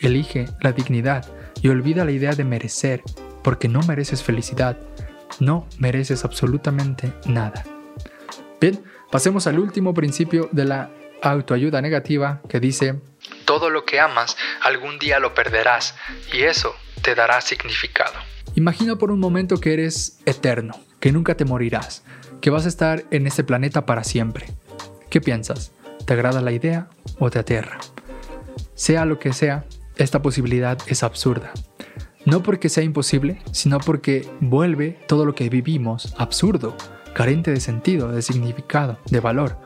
Elige 0.00 0.46
la 0.62 0.72
dignidad 0.72 1.26
y 1.62 1.68
olvida 1.68 2.04
la 2.04 2.10
idea 2.10 2.32
de 2.32 2.42
merecer, 2.42 3.04
porque 3.44 3.68
no 3.68 3.82
mereces 3.82 4.24
felicidad, 4.24 4.78
no 5.38 5.68
mereces 5.78 6.24
absolutamente 6.24 7.12
nada. 7.24 7.62
Bien, 8.60 8.84
pasemos 9.10 9.46
al 9.46 9.58
último 9.58 9.94
principio 9.94 10.50
de 10.52 10.66
la 10.66 10.90
autoayuda 11.22 11.80
negativa 11.80 12.42
que 12.48 12.60
dice, 12.60 13.00
todo 13.46 13.70
lo 13.70 13.84
que 13.84 14.00
amas 14.00 14.36
algún 14.62 14.98
día 14.98 15.18
lo 15.18 15.34
perderás 15.34 15.94
y 16.32 16.42
eso 16.42 16.74
te 17.02 17.14
dará 17.14 17.40
significado. 17.40 18.12
Imagina 18.54 18.96
por 18.96 19.10
un 19.10 19.18
momento 19.18 19.58
que 19.58 19.72
eres 19.72 20.20
eterno, 20.26 20.74
que 20.98 21.12
nunca 21.12 21.36
te 21.36 21.44
morirás, 21.44 22.04
que 22.40 22.50
vas 22.50 22.66
a 22.66 22.68
estar 22.68 23.04
en 23.10 23.26
este 23.26 23.44
planeta 23.44 23.86
para 23.86 24.04
siempre. 24.04 24.46
¿Qué 25.08 25.20
piensas? 25.20 25.72
¿Te 26.04 26.12
agrada 26.12 26.42
la 26.42 26.52
idea 26.52 26.88
o 27.18 27.30
te 27.30 27.38
aterra? 27.38 27.78
Sea 28.74 29.06
lo 29.06 29.18
que 29.18 29.32
sea, 29.32 29.64
esta 29.96 30.20
posibilidad 30.20 30.78
es 30.86 31.02
absurda. 31.02 31.52
No 32.26 32.42
porque 32.42 32.68
sea 32.68 32.84
imposible, 32.84 33.42
sino 33.52 33.78
porque 33.78 34.28
vuelve 34.40 34.98
todo 35.08 35.24
lo 35.24 35.34
que 35.34 35.48
vivimos 35.48 36.14
absurdo, 36.18 36.76
carente 37.14 37.50
de 37.50 37.60
sentido, 37.60 38.10
de 38.10 38.22
significado, 38.22 38.98
de 39.10 39.20
valor, 39.20 39.56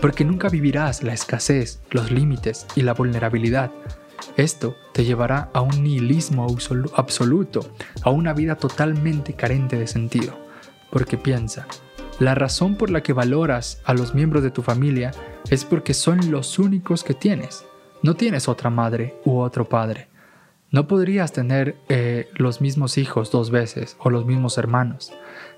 porque 0.00 0.24
nunca 0.24 0.48
vivirás 0.48 1.02
la 1.02 1.12
escasez, 1.12 1.80
los 1.90 2.10
límites 2.10 2.66
y 2.74 2.82
la 2.82 2.94
vulnerabilidad. 2.94 3.70
Esto 4.36 4.76
te 4.92 5.04
llevará 5.04 5.50
a 5.52 5.60
un 5.60 5.82
nihilismo 5.82 6.46
absoluto, 6.94 7.60
a 8.02 8.10
una 8.10 8.32
vida 8.32 8.56
totalmente 8.56 9.34
carente 9.34 9.78
de 9.78 9.86
sentido, 9.86 10.38
porque 10.90 11.16
piensa, 11.16 11.66
la 12.20 12.34
razón 12.34 12.76
por 12.76 12.90
la 12.90 13.02
que 13.02 13.14
valoras 13.14 13.80
a 13.84 13.94
los 13.94 14.14
miembros 14.14 14.42
de 14.42 14.50
tu 14.50 14.60
familia 14.60 15.12
es 15.48 15.64
porque 15.64 15.94
son 15.94 16.30
los 16.30 16.58
únicos 16.58 17.02
que 17.02 17.14
tienes. 17.14 17.64
No 18.02 18.14
tienes 18.14 18.46
otra 18.46 18.68
madre 18.68 19.16
u 19.24 19.38
otro 19.38 19.66
padre. 19.66 20.09
No 20.72 20.86
podrías 20.86 21.32
tener 21.32 21.76
eh, 21.88 22.28
los 22.34 22.60
mismos 22.60 22.96
hijos 22.96 23.32
dos 23.32 23.50
veces 23.50 23.96
o 23.98 24.08
los 24.08 24.24
mismos 24.24 24.56
hermanos. 24.56 25.12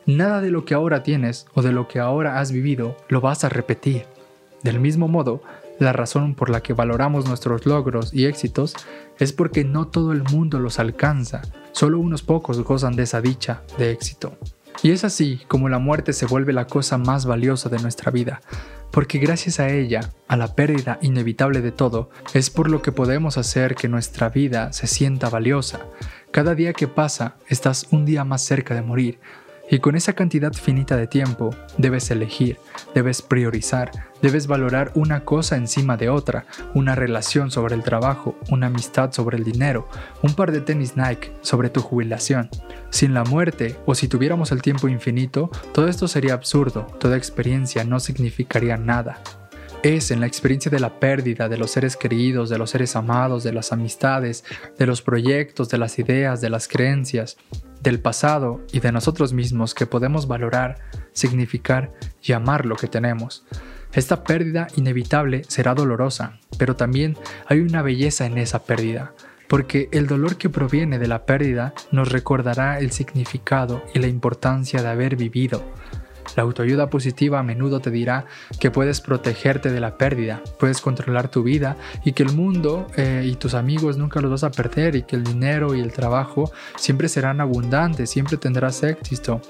Nada 0.06 0.40
de 0.40 0.50
lo 0.50 0.64
que 0.64 0.72
ahora 0.72 1.02
tienes 1.02 1.46
o 1.52 1.60
de 1.60 1.70
lo 1.70 1.86
que 1.86 2.00
ahora 2.00 2.40
has 2.40 2.50
vivido 2.50 2.96
lo 3.08 3.20
vas 3.20 3.44
a 3.44 3.50
repetir. 3.50 4.06
Del 4.62 4.80
mismo 4.80 5.08
modo, 5.08 5.42
la 5.78 5.92
razón 5.92 6.34
por 6.34 6.48
la 6.48 6.62
que 6.62 6.72
valoramos 6.72 7.28
nuestros 7.28 7.66
logros 7.66 8.14
y 8.14 8.24
éxitos 8.24 8.74
es 9.18 9.34
porque 9.34 9.64
no 9.64 9.86
todo 9.88 10.12
el 10.12 10.22
mundo 10.22 10.58
los 10.58 10.78
alcanza, 10.78 11.42
solo 11.72 11.98
unos 11.98 12.22
pocos 12.22 12.62
gozan 12.62 12.96
de 12.96 13.02
esa 13.02 13.20
dicha 13.20 13.62
de 13.76 13.90
éxito. 13.90 14.38
Y 14.82 14.90
es 14.90 15.04
así 15.04 15.42
como 15.48 15.68
la 15.68 15.78
muerte 15.78 16.12
se 16.12 16.26
vuelve 16.26 16.52
la 16.52 16.66
cosa 16.66 16.98
más 16.98 17.26
valiosa 17.26 17.68
de 17.68 17.78
nuestra 17.78 18.10
vida, 18.10 18.40
porque 18.90 19.18
gracias 19.18 19.60
a 19.60 19.68
ella, 19.68 20.10
a 20.28 20.36
la 20.36 20.54
pérdida 20.54 20.98
inevitable 21.02 21.60
de 21.60 21.72
todo, 21.72 22.10
es 22.34 22.50
por 22.50 22.70
lo 22.70 22.82
que 22.82 22.92
podemos 22.92 23.38
hacer 23.38 23.74
que 23.74 23.88
nuestra 23.88 24.28
vida 24.28 24.72
se 24.72 24.86
sienta 24.86 25.30
valiosa. 25.30 25.80
Cada 26.30 26.54
día 26.54 26.72
que 26.72 26.88
pasa, 26.88 27.36
estás 27.48 27.88
un 27.90 28.04
día 28.04 28.24
más 28.24 28.42
cerca 28.42 28.74
de 28.74 28.82
morir, 28.82 29.20
y 29.70 29.78
con 29.78 29.96
esa 29.96 30.12
cantidad 30.12 30.52
finita 30.52 30.96
de 30.96 31.06
tiempo, 31.06 31.54
debes 31.78 32.10
elegir, 32.10 32.58
debes 32.94 33.22
priorizar, 33.22 33.90
debes 34.20 34.46
valorar 34.46 34.92
una 34.94 35.24
cosa 35.24 35.56
encima 35.56 35.96
de 35.96 36.10
otra, 36.10 36.44
una 36.74 36.94
relación 36.94 37.50
sobre 37.50 37.74
el 37.74 37.82
trabajo, 37.82 38.36
una 38.50 38.66
amistad 38.66 39.12
sobre 39.12 39.38
el 39.38 39.44
dinero, 39.44 39.88
un 40.22 40.34
par 40.34 40.52
de 40.52 40.60
tenis 40.60 40.96
Nike 40.96 41.32
sobre 41.40 41.70
tu 41.70 41.80
jubilación. 41.80 42.50
Sin 42.90 43.14
la 43.14 43.24
muerte, 43.24 43.76
o 43.86 43.94
si 43.94 44.08
tuviéramos 44.08 44.52
el 44.52 44.62
tiempo 44.62 44.88
infinito, 44.88 45.50
todo 45.72 45.88
esto 45.88 46.06
sería 46.08 46.34
absurdo, 46.34 46.86
toda 46.98 47.16
experiencia 47.16 47.84
no 47.84 48.00
significaría 48.00 48.76
nada. 48.76 49.22
Es 49.82 50.12
en 50.12 50.20
la 50.20 50.26
experiencia 50.26 50.70
de 50.70 50.78
la 50.78 51.00
pérdida 51.00 51.48
de 51.48 51.56
los 51.56 51.72
seres 51.72 51.96
queridos, 51.96 52.48
de 52.50 52.58
los 52.58 52.70
seres 52.70 52.94
amados, 52.94 53.42
de 53.42 53.52
las 53.52 53.72
amistades, 53.72 54.44
de 54.78 54.86
los 54.86 55.02
proyectos, 55.02 55.70
de 55.70 55.78
las 55.78 55.98
ideas, 55.98 56.40
de 56.40 56.50
las 56.50 56.68
creencias, 56.68 57.36
del 57.82 58.00
pasado 58.00 58.60
y 58.72 58.80
de 58.80 58.92
nosotros 58.92 59.32
mismos 59.32 59.74
que 59.74 59.86
podemos 59.86 60.26
valorar, 60.26 60.78
significar 61.12 61.92
y 62.22 62.32
amar 62.32 62.66
lo 62.66 62.76
que 62.76 62.86
tenemos. 62.86 63.44
Esta 63.92 64.24
pérdida 64.24 64.68
inevitable 64.76 65.42
será 65.48 65.74
dolorosa, 65.74 66.38
pero 66.58 66.76
también 66.76 67.16
hay 67.46 67.60
una 67.60 67.82
belleza 67.82 68.24
en 68.24 68.38
esa 68.38 68.64
pérdida, 68.64 69.12
porque 69.48 69.88
el 69.92 70.06
dolor 70.06 70.36
que 70.36 70.48
proviene 70.48 70.98
de 70.98 71.08
la 71.08 71.26
pérdida 71.26 71.74
nos 71.90 72.10
recordará 72.10 72.78
el 72.78 72.92
significado 72.92 73.84
y 73.92 73.98
la 73.98 74.06
importancia 74.06 74.80
de 74.80 74.88
haber 74.88 75.16
vivido, 75.16 75.62
la 76.36 76.42
autoayuda 76.42 76.88
positiva 76.88 77.38
a 77.38 77.42
menudo 77.42 77.80
te 77.80 77.90
dirá 77.90 78.26
que 78.58 78.70
puedes 78.70 79.00
protegerte 79.00 79.70
de 79.70 79.80
la 79.80 79.96
pérdida, 79.96 80.42
puedes 80.58 80.80
controlar 80.80 81.28
tu 81.28 81.42
vida 81.42 81.76
y 82.04 82.12
que 82.12 82.22
el 82.22 82.32
mundo 82.32 82.86
eh, 82.96 83.22
y 83.24 83.34
tus 83.36 83.54
amigos 83.54 83.96
nunca 83.96 84.20
los 84.20 84.30
vas 84.30 84.44
a 84.44 84.50
perder 84.50 84.96
y 84.96 85.02
que 85.02 85.16
el 85.16 85.24
dinero 85.24 85.74
y 85.74 85.80
el 85.80 85.92
trabajo 85.92 86.50
siempre 86.76 87.08
serán 87.08 87.40
abundantes, 87.40 88.10
siempre 88.10 88.36
tendrás 88.36 88.82
éxito 88.82 89.40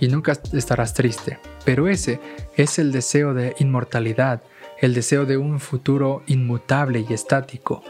y 0.00 0.08
nunca 0.08 0.32
estarás 0.52 0.94
triste. 0.94 1.38
Pero 1.64 1.88
ese 1.88 2.20
es 2.56 2.78
el 2.78 2.92
deseo 2.92 3.34
de 3.34 3.54
inmortalidad, 3.58 4.42
el 4.80 4.94
deseo 4.94 5.24
de 5.24 5.36
un 5.36 5.60
futuro 5.60 6.22
inmutable 6.26 7.04
y 7.08 7.12
estático. 7.12 7.82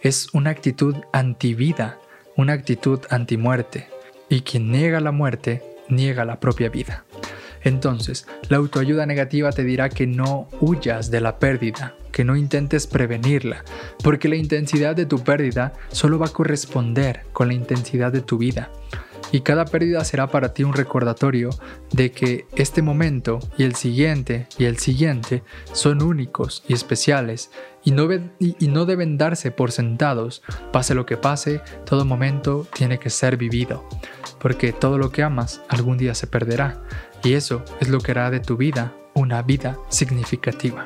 Es 0.00 0.28
una 0.32 0.50
actitud 0.50 0.96
antivida, 1.12 1.98
una 2.36 2.54
actitud 2.54 3.00
antimuerte. 3.10 3.88
Y 4.28 4.42
quien 4.42 4.70
niega 4.70 5.00
la 5.00 5.12
muerte, 5.12 5.62
niega 5.88 6.24
la 6.24 6.40
propia 6.40 6.68
vida. 6.68 7.04
Entonces, 7.62 8.26
la 8.48 8.56
autoayuda 8.56 9.06
negativa 9.06 9.52
te 9.52 9.64
dirá 9.64 9.88
que 9.88 10.06
no 10.06 10.48
huyas 10.60 11.10
de 11.10 11.20
la 11.20 11.38
pérdida, 11.38 11.94
que 12.12 12.24
no 12.24 12.36
intentes 12.36 12.86
prevenirla, 12.86 13.64
porque 14.02 14.28
la 14.28 14.36
intensidad 14.36 14.96
de 14.96 15.06
tu 15.06 15.22
pérdida 15.22 15.72
solo 15.88 16.18
va 16.18 16.26
a 16.26 16.32
corresponder 16.32 17.24
con 17.32 17.48
la 17.48 17.54
intensidad 17.54 18.12
de 18.12 18.22
tu 18.22 18.38
vida. 18.38 18.70
Y 19.32 19.42
cada 19.42 19.64
pérdida 19.64 20.04
será 20.04 20.26
para 20.26 20.52
ti 20.54 20.64
un 20.64 20.72
recordatorio 20.72 21.50
de 21.92 22.10
que 22.10 22.46
este 22.56 22.82
momento 22.82 23.38
y 23.56 23.62
el 23.62 23.76
siguiente 23.76 24.48
y 24.58 24.64
el 24.64 24.78
siguiente 24.78 25.44
son 25.72 26.02
únicos 26.02 26.64
y 26.66 26.72
especiales 26.72 27.50
y 27.84 27.92
no, 27.92 28.08
y 28.40 28.68
no 28.68 28.86
deben 28.86 29.18
darse 29.18 29.52
por 29.52 29.70
sentados. 29.70 30.42
Pase 30.72 30.94
lo 30.94 31.06
que 31.06 31.16
pase, 31.16 31.60
todo 31.86 32.04
momento 32.04 32.66
tiene 32.74 32.98
que 32.98 33.10
ser 33.10 33.36
vivido, 33.36 33.88
porque 34.40 34.72
todo 34.72 34.98
lo 34.98 35.12
que 35.12 35.22
amas 35.22 35.60
algún 35.68 35.96
día 35.96 36.14
se 36.16 36.26
perderá 36.26 36.82
y 37.22 37.34
eso 37.34 37.64
es 37.80 37.88
lo 37.88 37.98
que 37.98 38.12
hará 38.12 38.30
de 38.30 38.40
tu 38.40 38.56
vida 38.56 38.94
una 39.14 39.42
vida 39.42 39.76
significativa. 39.88 40.84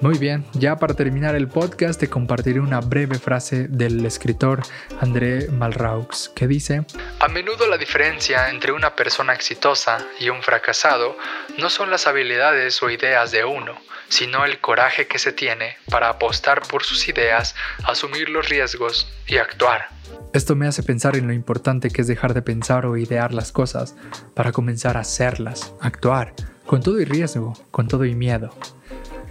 Muy 0.00 0.16
bien, 0.16 0.46
ya 0.52 0.76
para 0.76 0.94
terminar 0.94 1.34
el 1.34 1.48
podcast 1.48 1.98
te 1.98 2.08
compartiré 2.08 2.60
una 2.60 2.80
breve 2.80 3.18
frase 3.18 3.66
del 3.66 4.06
escritor 4.06 4.62
André 5.00 5.48
Malraux 5.48 6.28
que 6.36 6.46
dice, 6.46 6.84
A 7.18 7.26
menudo 7.26 7.66
la 7.66 7.76
diferencia 7.76 8.48
entre 8.48 8.70
una 8.70 8.94
persona 8.94 9.32
exitosa 9.32 10.06
y 10.20 10.28
un 10.28 10.40
fracasado 10.40 11.16
no 11.56 11.68
son 11.68 11.90
las 11.90 12.06
habilidades 12.06 12.80
o 12.80 12.90
ideas 12.90 13.32
de 13.32 13.44
uno, 13.44 13.76
sino 14.08 14.44
el 14.44 14.60
coraje 14.60 15.06
que 15.06 15.18
se 15.18 15.32
tiene 15.32 15.76
para 15.90 16.08
apostar 16.08 16.62
por 16.62 16.84
sus 16.84 17.08
ideas, 17.08 17.54
asumir 17.84 18.28
los 18.28 18.48
riesgos 18.48 19.12
y 19.26 19.38
actuar. 19.38 19.88
Esto 20.32 20.56
me 20.56 20.66
hace 20.66 20.82
pensar 20.82 21.16
en 21.16 21.26
lo 21.26 21.32
importante 21.32 21.90
que 21.90 22.02
es 22.02 22.06
dejar 22.06 22.34
de 22.34 22.42
pensar 22.42 22.86
o 22.86 22.96
idear 22.96 23.32
las 23.32 23.52
cosas 23.52 23.94
para 24.34 24.52
comenzar 24.52 24.96
a 24.96 25.00
hacerlas, 25.00 25.74
actuar, 25.80 26.34
con 26.66 26.82
todo 26.82 27.00
y 27.00 27.04
riesgo, 27.04 27.54
con 27.70 27.88
todo 27.88 28.04
y 28.04 28.14
miedo. 28.14 28.54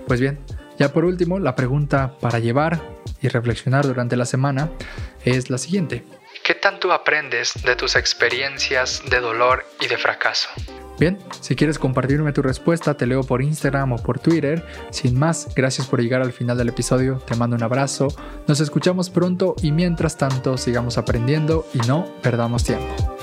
Pues 0.08 0.20
bien, 0.20 0.40
ya 0.80 0.94
por 0.94 1.06
último, 1.06 1.40
la 1.40 1.56
pregunta 1.56 2.18
para 2.20 2.40
llevar 2.40 2.82
y 3.22 3.28
reflexionar 3.28 3.86
durante 3.86 4.16
la 4.16 4.26
semana 4.26 4.70
es 5.26 5.50
la 5.50 5.58
siguiente. 5.58 6.04
¿Qué 6.44 6.56
tanto 6.56 6.94
aprendes 6.94 7.54
de 7.64 7.76
tus 7.76 7.96
experiencias 7.96 9.04
de 9.10 9.20
dolor 9.20 9.66
y 9.82 9.88
de 9.88 9.98
fracaso? 9.98 10.50
Bien, 11.00 11.18
si 11.42 11.56
quieres 11.56 11.78
compartirme 11.78 12.34
tu 12.34 12.42
respuesta, 12.42 12.96
te 12.96 13.06
leo 13.06 13.24
por 13.24 13.42
Instagram 13.42 13.94
o 13.94 13.98
por 13.98 14.20
Twitter. 14.20 14.66
Sin 14.90 15.18
más, 15.18 15.54
gracias 15.56 15.88
por 15.88 16.02
llegar 16.02 16.22
al 16.22 16.34
final 16.34 16.58
del 16.58 16.70
episodio, 16.70 17.18
te 17.18 17.36
mando 17.36 17.56
un 17.56 17.64
abrazo, 17.64 18.08
nos 18.48 18.60
escuchamos 18.60 19.10
pronto 19.10 19.56
y 19.62 19.72
mientras 19.72 20.18
tanto 20.18 20.58
sigamos 20.58 20.98
aprendiendo 20.98 21.66
y 21.74 21.80
no 21.88 22.06
perdamos 22.22 22.64
tiempo. 22.64 23.17